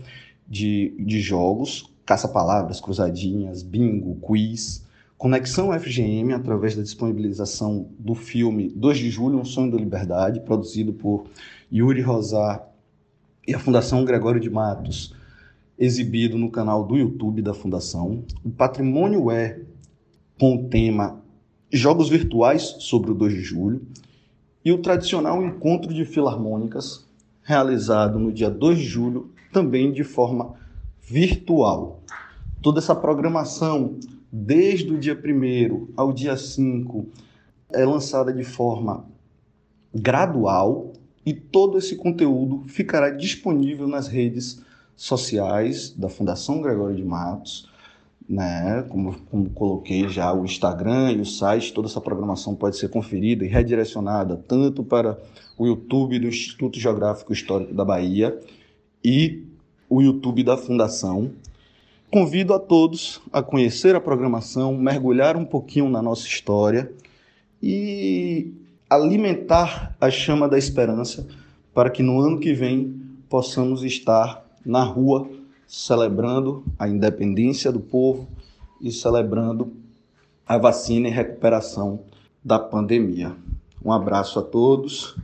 de, 0.47 0.95
de 0.99 1.21
jogos, 1.21 1.93
caça-palavras, 2.05 2.81
cruzadinhas, 2.81 3.63
bingo, 3.63 4.17
quiz, 4.17 4.85
Conexão 5.19 5.73
FGM, 5.73 6.35
através 6.35 6.77
da 6.77 6.83
disponibilização 6.83 7.89
do 7.99 8.15
filme 8.15 8.69
2 8.77 8.99
de 8.99 9.11
Julho, 9.11 9.39
Um 9.39 9.47
Sonho 9.47 9.73
da 9.73 9.79
Liberdade, 9.79 10.41
produzido 10.41 10.93
por 10.93 11.25
Yuri 11.73 12.03
Rosar 12.03 12.69
e 13.49 13.55
a 13.55 13.59
Fundação 13.59 14.05
Gregório 14.05 14.39
de 14.39 14.51
Matos, 14.51 15.15
exibido 15.79 16.37
no 16.37 16.51
canal 16.51 16.85
do 16.85 16.97
YouTube 16.99 17.41
da 17.41 17.55
Fundação. 17.55 18.25
O 18.45 18.51
Patrimônio 18.51 19.31
é 19.31 19.59
com 20.39 20.55
o 20.55 20.69
tema 20.69 21.23
Jogos 21.73 22.11
Virtuais 22.11 22.77
sobre 22.81 23.11
o 23.11 23.15
2 23.15 23.33
de 23.33 23.41
Julho 23.41 23.87
e 24.67 24.73
o 24.73 24.79
tradicional 24.79 25.45
Encontro 25.45 25.95
de 25.95 26.05
Filarmônicas, 26.05 27.07
realizado 27.41 28.19
no 28.19 28.33
dia 28.33 28.51
2 28.51 28.79
de 28.79 28.85
julho, 28.85 29.31
também 29.53 29.93
de 29.93 30.03
forma 30.03 30.55
virtual. 31.01 32.03
Toda 32.61 32.81
essa 32.81 32.93
programação, 32.93 33.97
desde 34.33 34.93
o 34.93 34.99
dia 34.99 35.15
1 35.15 35.93
ao 35.97 36.13
dia 36.13 36.37
5, 36.37 37.07
é 37.73 37.85
lançada 37.85 38.33
de 38.33 38.43
forma 38.43 39.05
gradual 39.95 40.93
e 41.25 41.33
todo 41.33 41.79
esse 41.79 41.95
conteúdo 41.95 42.65
ficará 42.67 43.11
disponível 43.11 43.87
nas 43.87 44.09
redes 44.09 44.65
sociais 44.97 45.91
da 45.91 46.09
Fundação 46.09 46.61
Gregório 46.61 46.97
de 46.97 47.05
Matos, 47.05 47.71
né? 48.29 48.85
Como, 48.89 49.15
como 49.31 49.51
coloquei 49.51 50.09
já 50.09 50.33
o 50.33 50.45
Instagram 50.45 51.13
e 51.13 51.21
o 51.21 51.27
site, 51.27 51.73
toda 51.73 51.89
essa 51.89 52.01
programação 52.01 52.55
pode 52.55 52.77
ser 52.77 52.89
conferida 52.89 53.45
e 53.45 53.49
redirecionada 53.49 54.37
tanto 54.49 54.83
para 54.83 55.19
o 55.57 55.67
YouTube 55.67 56.19
do 56.19 56.27
Instituto 56.27 56.79
Geográfico 56.79 57.33
Histórico 57.33 57.73
da 57.73 57.85
Bahia 57.85 58.39
e 59.05 59.45
o 59.89 60.03
YouTube 60.03 60.43
da 60.43 60.57
Fundação. 60.57 61.31
Convido 62.11 62.55
a 62.55 62.59
todos 62.59 63.21
a 63.33 63.43
conhecer 63.43 63.95
a 63.95 64.01
programação, 64.01 64.77
mergulhar 64.77 65.37
um 65.37 65.45
pouquinho 65.45 65.89
na 65.89 66.03
nossa 66.03 66.27
história 66.27 66.91
e 67.63 68.53
alimentar 68.89 69.97
a 70.01 70.11
chama 70.11 70.49
da 70.49 70.59
esperança 70.59 71.27
para 71.75 71.91
que 71.91 72.03
no 72.03 72.21
ano 72.21 72.39
que 72.39 72.53
vem 72.53 72.95
possamos 73.29 73.83
estar 73.83 74.45
na 74.65 74.83
rua 74.83 75.29
celebrando 75.67 76.65
a 76.79 76.89
independência 76.89 77.73
do 77.73 77.81
povo 77.81 78.29
e 78.81 78.93
celebrando 78.93 79.77
a 80.47 80.57
vacina 80.57 81.09
e 81.09 81.11
recuperação 81.11 82.05
da 82.45 82.59
pandemia. 82.59 83.37
Um 83.85 83.93
abraço 83.93 84.39
a 84.39 84.43
todos. 84.43 85.17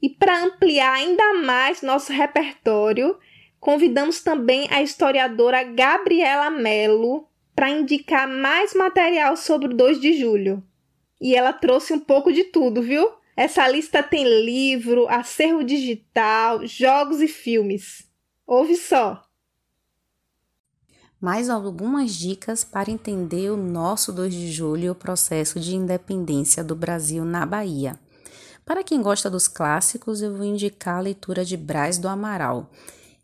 E 0.00 0.08
para 0.08 0.44
ampliar 0.44 0.92
ainda 0.92 1.34
mais 1.34 1.82
nosso 1.82 2.12
repertório, 2.12 3.18
convidamos 3.58 4.22
também 4.22 4.66
a 4.70 4.82
historiadora 4.82 5.62
Gabriela 5.62 6.50
Mello 6.50 7.26
para 7.54 7.70
indicar 7.70 8.26
mais 8.28 8.74
material 8.74 9.36
sobre 9.36 9.68
o 9.68 9.76
2 9.76 10.00
de 10.00 10.14
julho. 10.14 10.62
E 11.20 11.34
ela 11.34 11.52
trouxe 11.52 11.92
um 11.92 12.00
pouco 12.00 12.32
de 12.32 12.44
tudo, 12.44 12.80
viu? 12.80 13.06
Essa 13.36 13.68
lista 13.68 14.02
tem 14.02 14.24
livro, 14.44 15.06
acervo 15.08 15.62
digital, 15.62 16.66
jogos 16.66 17.20
e 17.20 17.28
filmes. 17.28 18.09
Ouve 18.52 18.76
só! 18.76 19.22
Mais 21.20 21.48
algumas 21.48 22.16
dicas 22.16 22.64
para 22.64 22.90
entender 22.90 23.48
o 23.48 23.56
nosso 23.56 24.12
2 24.12 24.34
de 24.34 24.50
julho 24.50 24.82
e 24.82 24.90
o 24.90 24.94
processo 24.94 25.60
de 25.60 25.76
independência 25.76 26.64
do 26.64 26.74
Brasil 26.74 27.24
na 27.24 27.46
Bahia. 27.46 27.96
Para 28.66 28.82
quem 28.82 29.00
gosta 29.00 29.30
dos 29.30 29.46
clássicos, 29.46 30.20
eu 30.20 30.36
vou 30.36 30.44
indicar 30.44 30.96
a 30.96 31.00
leitura 31.00 31.44
de 31.44 31.56
Braz 31.56 31.96
do 31.96 32.08
Amaral. 32.08 32.68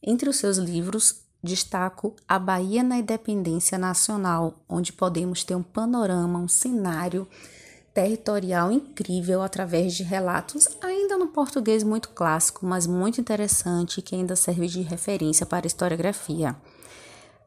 Entre 0.01 0.29
os 0.29 0.37
seus 0.37 0.59
livros, 0.59 1.23
destaco 1.43 2.15
A 2.29 2.39
Bahia 2.39 2.85
na 2.85 2.99
Independência 2.99 3.77
Nacional, 3.77 4.63
onde 4.69 4.93
podemos 4.93 5.43
ter 5.43 5.57
um 5.57 5.63
panorama, 5.65 6.39
um 6.39 6.47
cenário 6.47 7.27
territorial 7.97 8.71
incrível 8.71 9.41
através 9.41 9.95
de 9.95 10.03
relatos, 10.03 10.69
ainda 10.83 11.17
no 11.17 11.29
português 11.29 11.83
muito 11.83 12.11
clássico, 12.11 12.67
mas 12.67 12.87
muito 12.87 13.23
interessante 13.23 14.03
que 14.03 14.15
ainda 14.15 14.37
serve 14.37 14.67
de 14.67 14.83
referência 14.83 15.47
para 15.47 15.65
a 15.65 15.67
historiografia. 15.67 16.55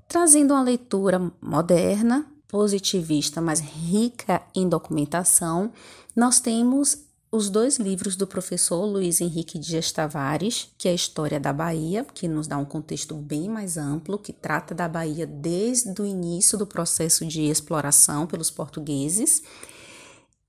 Trazendo 0.07 0.55
uma 0.55 0.63
leitura 0.63 1.21
moderna, 1.39 2.25
positivista, 2.47 3.39
mas 3.39 3.59
rica 3.59 4.41
em 4.55 4.67
documentação, 4.67 5.71
nós 6.15 6.39
temos 6.39 6.97
os 7.31 7.47
dois 7.47 7.77
livros 7.77 8.15
do 8.15 8.25
professor 8.25 8.83
Luiz 8.85 9.21
Henrique 9.21 9.59
Dias 9.59 9.91
Tavares, 9.91 10.69
que 10.79 10.87
é 10.87 10.91
a 10.91 10.95
História 10.95 11.39
da 11.39 11.53
Bahia, 11.53 12.03
que 12.11 12.27
nos 12.27 12.47
dá 12.47 12.57
um 12.57 12.65
contexto 12.65 13.13
bem 13.13 13.47
mais 13.47 13.77
amplo, 13.77 14.17
que 14.17 14.33
trata 14.33 14.73
da 14.73 14.87
Bahia 14.87 15.27
desde 15.27 16.01
o 16.01 16.05
início 16.07 16.57
do 16.57 16.65
processo 16.65 17.23
de 17.23 17.43
exploração 17.43 18.25
pelos 18.25 18.49
portugueses, 18.49 19.43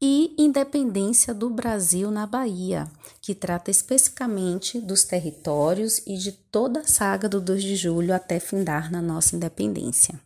e 0.00 0.34
Independência 0.38 1.34
do 1.34 1.50
Brasil 1.50 2.10
na 2.10 2.26
Bahia, 2.26 2.90
que 3.20 3.34
trata 3.34 3.70
especificamente 3.70 4.80
dos 4.80 5.04
territórios 5.04 5.98
e 6.06 6.16
de 6.16 6.32
toda 6.32 6.80
a 6.80 6.86
saga 6.86 7.28
do 7.28 7.40
2 7.40 7.62
de 7.62 7.76
julho 7.76 8.14
até 8.14 8.40
findar 8.40 8.90
na 8.90 9.02
nossa 9.02 9.36
independência. 9.36 10.18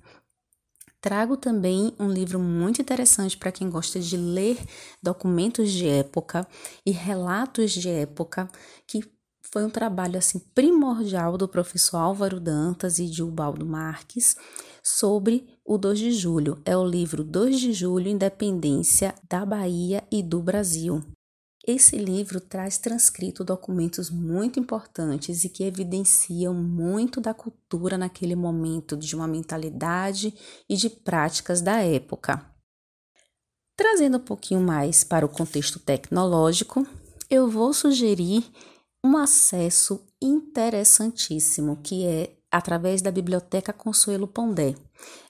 Trago 1.01 1.37
também 1.37 1.93
um 1.99 2.09
livro 2.09 2.39
muito 2.39 2.81
interessante 2.81 3.37
para 3.37 3.53
quem 3.53 3.69
gosta 3.69 4.01
de 4.01 4.17
ler 4.17 4.57
documentos 5.03 5.71
de 5.71 5.87
época 5.87 6.47
e 6.87 6.93
relatos 6.93 7.73
de 7.73 7.91
época, 7.91 8.49
que 8.87 9.03
foi 9.55 9.65
um 9.65 9.71
trabalho 9.71 10.19
assim 10.19 10.41
primordial 10.53 11.39
do 11.39 11.47
professor 11.47 11.99
Álvaro 11.99 12.41
Dantas 12.41 12.99
e 12.99 13.07
de 13.07 13.23
Ubaldo 13.23 13.65
Marques 13.65 14.35
sobre 14.83 15.47
o 15.65 15.79
2 15.79 15.97
de 15.97 16.11
julho. 16.11 16.61
É 16.65 16.77
o 16.77 16.85
livro 16.85 17.23
2 17.23 17.61
de 17.61 17.73
julho, 17.73 18.09
Independência 18.09 19.15
da 19.31 19.47
Bahia 19.47 20.03
e 20.11 20.25
do 20.25 20.43
Brasil. 20.43 21.05
Esse 21.65 21.97
livro 21.97 22.41
traz 22.41 22.79
transcrito 22.79 23.45
documentos 23.45 24.11
muito 24.11 24.59
importantes 24.59 25.45
e 25.45 25.49
que 25.49 25.63
evidenciam 25.63 26.53
muito 26.53 27.21
da 27.21 27.33
cultura 27.33 27.97
naquele 27.97 28.35
momento, 28.35 28.97
de 28.97 29.15
uma 29.15 29.29
mentalidade 29.29 30.35
e 30.69 30.75
de 30.75 30.91
práticas 30.91 31.61
da 31.61 31.81
época. 31.81 32.45
Trazendo 33.77 34.17
um 34.17 34.25
pouquinho 34.25 34.61
mais 34.61 35.05
para 35.05 35.25
o 35.25 35.29
contexto 35.29 35.79
tecnológico, 35.79 36.85
eu 37.31 37.49
vou 37.49 37.73
sugerir 37.73 38.45
um 39.05 39.19
acesso 39.19 40.03
interessantíssimo 40.21 41.79
que 41.83 42.07
é 42.07 42.35
através 42.51 43.03
da 43.03 43.11
Biblioteca 43.11 43.71
Consuelo 43.71 44.27
Pondé. 44.27 44.75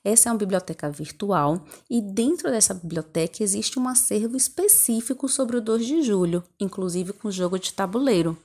Essa 0.05 0.29
é 0.29 0.33
uma 0.33 0.39
biblioteca 0.39 0.89
virtual 0.89 1.65
e 1.91 2.01
dentro 2.01 2.51
dessa 2.51 2.73
biblioteca 2.73 3.43
existe 3.43 3.79
um 3.79 3.89
acervo 3.89 4.37
específico 4.37 5.29
sobre 5.29 5.57
o 5.57 5.61
2 5.61 5.87
de 5.87 6.03
julho, 6.03 6.45
inclusive 6.61 7.13
com 7.15 7.33
jogo 7.33 7.59
de 7.59 7.73
tabuleiro. 7.73 8.39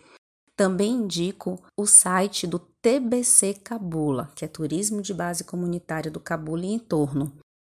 Também 0.56 0.94
indico 0.94 1.62
o 1.78 1.86
site 1.86 2.48
do 2.48 2.58
TBC 2.58 3.54
Cabula, 3.64 4.32
que 4.34 4.44
é 4.44 4.48
Turismo 4.48 5.02
de 5.02 5.14
Base 5.14 5.44
Comunitária 5.44 6.10
do 6.10 6.20
Cabula 6.20 6.66
e 6.66 6.74
entorno. 6.74 7.32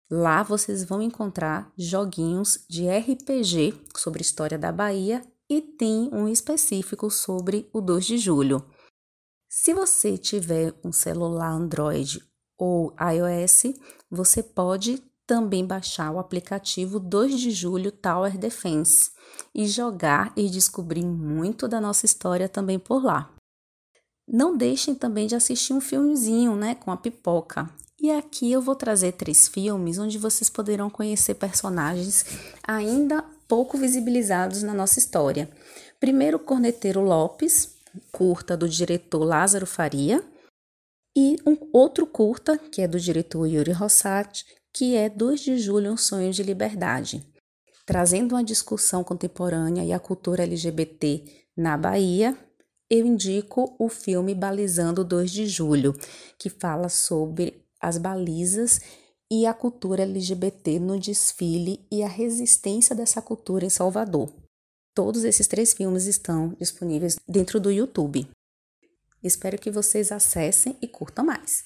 Lá 0.10 0.44
vocês 0.44 0.84
vão 0.84 1.02
encontrar 1.02 1.72
joguinhos 1.78 2.64
de 2.70 2.88
RPG 2.88 3.74
sobre 3.96 4.22
história 4.22 4.58
da 4.58 4.72
Bahia 4.72 5.22
e 5.52 5.60
tem 5.60 6.10
um 6.14 6.30
específico 6.30 7.12
sobre 7.12 7.70
o 7.74 7.82
2 7.82 8.06
de 8.06 8.18
julho. 8.18 8.66
Se 9.50 9.74
você 9.74 10.18
tiver 10.18 10.74
um 10.82 10.94
celular 10.94 11.52
Android 11.52 12.24
ou 12.58 12.96
iOS, 12.96 13.74
você 14.10 14.42
pode 14.42 15.04
também 15.28 15.66
baixar 15.66 16.10
o 16.10 16.20
aplicativo 16.20 17.02
2 17.02 17.38
de 17.38 17.52
julho 17.52 17.92
Tower 17.92 18.38
Defense 18.38 19.12
e 19.54 19.68
jogar 19.68 20.32
e 20.38 20.50
descobrir 20.50 21.06
muito 21.06 21.68
da 21.68 21.82
nossa 21.82 22.06
história 22.06 22.48
também 22.48 22.80
por 22.80 23.04
lá. 23.04 23.30
Não 24.26 24.56
deixem 24.56 24.96
também 24.96 25.28
de 25.28 25.36
assistir 25.36 25.74
um 25.74 25.82
filmezinho, 25.82 26.56
né, 26.56 26.76
com 26.76 26.92
a 26.92 26.98
pipoca. 26.98 27.70
E 28.00 28.10
aqui 28.10 28.50
eu 28.50 28.62
vou 28.62 28.74
trazer 28.74 29.12
três 29.12 29.50
filmes 29.50 29.98
onde 29.98 30.18
vocês 30.18 30.50
poderão 30.50 30.90
conhecer 30.90 31.36
personagens 31.36 32.26
ainda 32.66 33.26
pouco 33.52 33.78
visibilizados 33.78 34.64
na 34.64 34.74
nossa 34.74 34.98
história. 34.98 35.50
Primeiro, 36.00 36.40
Corneteiro 36.40 37.02
Lopes, 37.02 37.76
curta 38.10 38.56
do 38.56 38.70
diretor 38.70 39.26
Lázaro 39.26 39.66
Faria, 39.66 40.24
e 41.14 41.36
um 41.46 41.58
outro 41.74 42.08
curta, 42.08 42.58
que 42.58 42.82
é 42.82 42.88
do 42.88 42.98
diretor 42.98 43.46
Yuri 43.46 43.74
Rossati, 43.74 44.46
que 44.74 44.96
é 44.96 45.10
2 45.10 45.42
de 45.42 45.58
julho, 45.58 45.92
Um 45.92 45.98
Sonho 45.98 46.32
de 46.32 46.42
Liberdade, 46.42 47.28
trazendo 47.86 48.36
uma 48.36 48.44
discussão 48.44 49.04
contemporânea 49.04 49.84
e 49.84 49.92
a 49.92 50.00
cultura 50.00 50.44
LGBT 50.44 51.26
na 51.58 51.76
Bahia. 51.76 52.38
Eu 52.90 53.06
indico 53.06 53.76
o 53.78 53.90
filme 53.90 54.34
Balizando 54.34 55.04
2 55.04 55.30
de 55.30 55.46
Julho, 55.46 55.94
que 56.40 56.50
fala 56.50 56.88
sobre 56.88 57.66
as 57.82 57.98
balizas 57.98 58.80
e 59.32 59.46
a 59.46 59.54
cultura 59.54 60.04
LGBT 60.04 60.78
no 60.78 61.00
desfile 61.00 61.80
e 61.90 62.04
a 62.04 62.08
resistência 62.08 62.94
dessa 62.94 63.22
cultura 63.22 63.64
em 63.64 63.70
Salvador. 63.70 64.30
Todos 64.94 65.24
esses 65.24 65.48
três 65.48 65.72
filmes 65.72 66.06
estão 66.06 66.50
disponíveis 66.60 67.18
dentro 67.26 67.58
do 67.58 67.72
YouTube. 67.72 68.28
Espero 69.24 69.58
que 69.58 69.72
vocês 69.72 70.12
acessem 70.12 70.76
e 70.82 70.88
curtam 70.88 71.24
mais. 71.24 71.64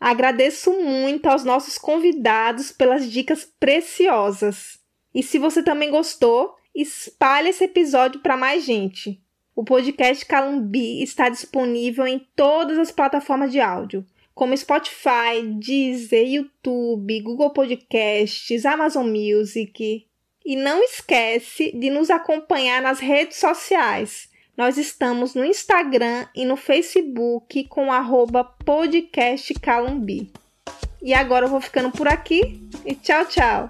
Agradeço 0.00 0.72
muito 0.72 1.26
aos 1.26 1.44
nossos 1.44 1.78
convidados 1.78 2.72
pelas 2.72 3.08
dicas 3.08 3.44
preciosas. 3.60 4.80
E 5.14 5.22
se 5.22 5.38
você 5.38 5.62
também 5.62 5.88
gostou, 5.88 6.56
espalhe 6.74 7.50
esse 7.50 7.62
episódio 7.62 8.20
para 8.22 8.36
mais 8.36 8.64
gente. 8.64 9.22
O 9.54 9.64
podcast 9.64 10.26
Calumbi 10.26 11.00
está 11.00 11.28
disponível 11.28 12.08
em 12.08 12.26
todas 12.34 12.76
as 12.76 12.90
plataformas 12.90 13.52
de 13.52 13.60
áudio, 13.60 14.04
como 14.38 14.56
Spotify, 14.56 15.42
Deezer, 15.44 16.24
YouTube, 16.24 17.20
Google 17.22 17.50
Podcasts, 17.50 18.64
Amazon 18.64 19.08
Music. 19.08 20.06
E 20.46 20.54
não 20.54 20.80
esquece 20.80 21.72
de 21.72 21.90
nos 21.90 22.08
acompanhar 22.08 22.80
nas 22.80 23.00
redes 23.00 23.36
sociais. 23.36 24.30
Nós 24.56 24.78
estamos 24.78 25.34
no 25.34 25.44
Instagram 25.44 26.24
e 26.36 26.44
no 26.44 26.56
Facebook 26.56 27.64
com 27.64 27.90
arroba 27.90 28.44
podcast 28.44 29.52
Calumbi. 29.54 30.30
E 31.02 31.12
agora 31.12 31.46
eu 31.46 31.50
vou 31.50 31.60
ficando 31.60 31.90
por 31.90 32.06
aqui 32.06 32.62
e 32.86 32.94
tchau, 32.94 33.24
tchau! 33.24 33.66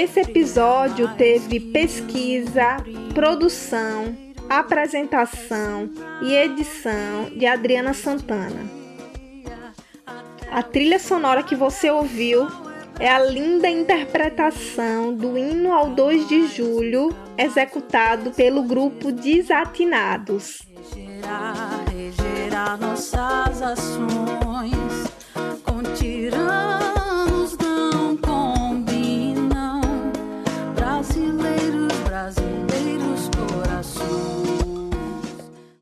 Esse 0.00 0.20
episódio 0.20 1.14
teve 1.16 1.60
pesquisa, 1.60 2.78
produção, 3.12 4.16
apresentação 4.48 5.90
e 6.22 6.34
edição 6.34 7.28
de 7.36 7.44
Adriana 7.44 7.92
Santana. 7.92 8.64
A 10.50 10.62
trilha 10.62 10.98
sonora 10.98 11.42
que 11.42 11.54
você 11.54 11.90
ouviu 11.90 12.48
é 12.98 13.10
a 13.10 13.18
linda 13.18 13.68
interpretação 13.68 15.14
do 15.14 15.36
hino 15.36 15.70
ao 15.70 15.90
2 15.90 16.26
de 16.26 16.46
julho, 16.46 17.14
executado 17.36 18.30
pelo 18.30 18.62
grupo 18.62 19.12
Desatinados. 19.12 20.62
Regerar, 20.94 21.84
regerar 21.90 22.78
nossas 22.80 23.60
ações 23.60 24.30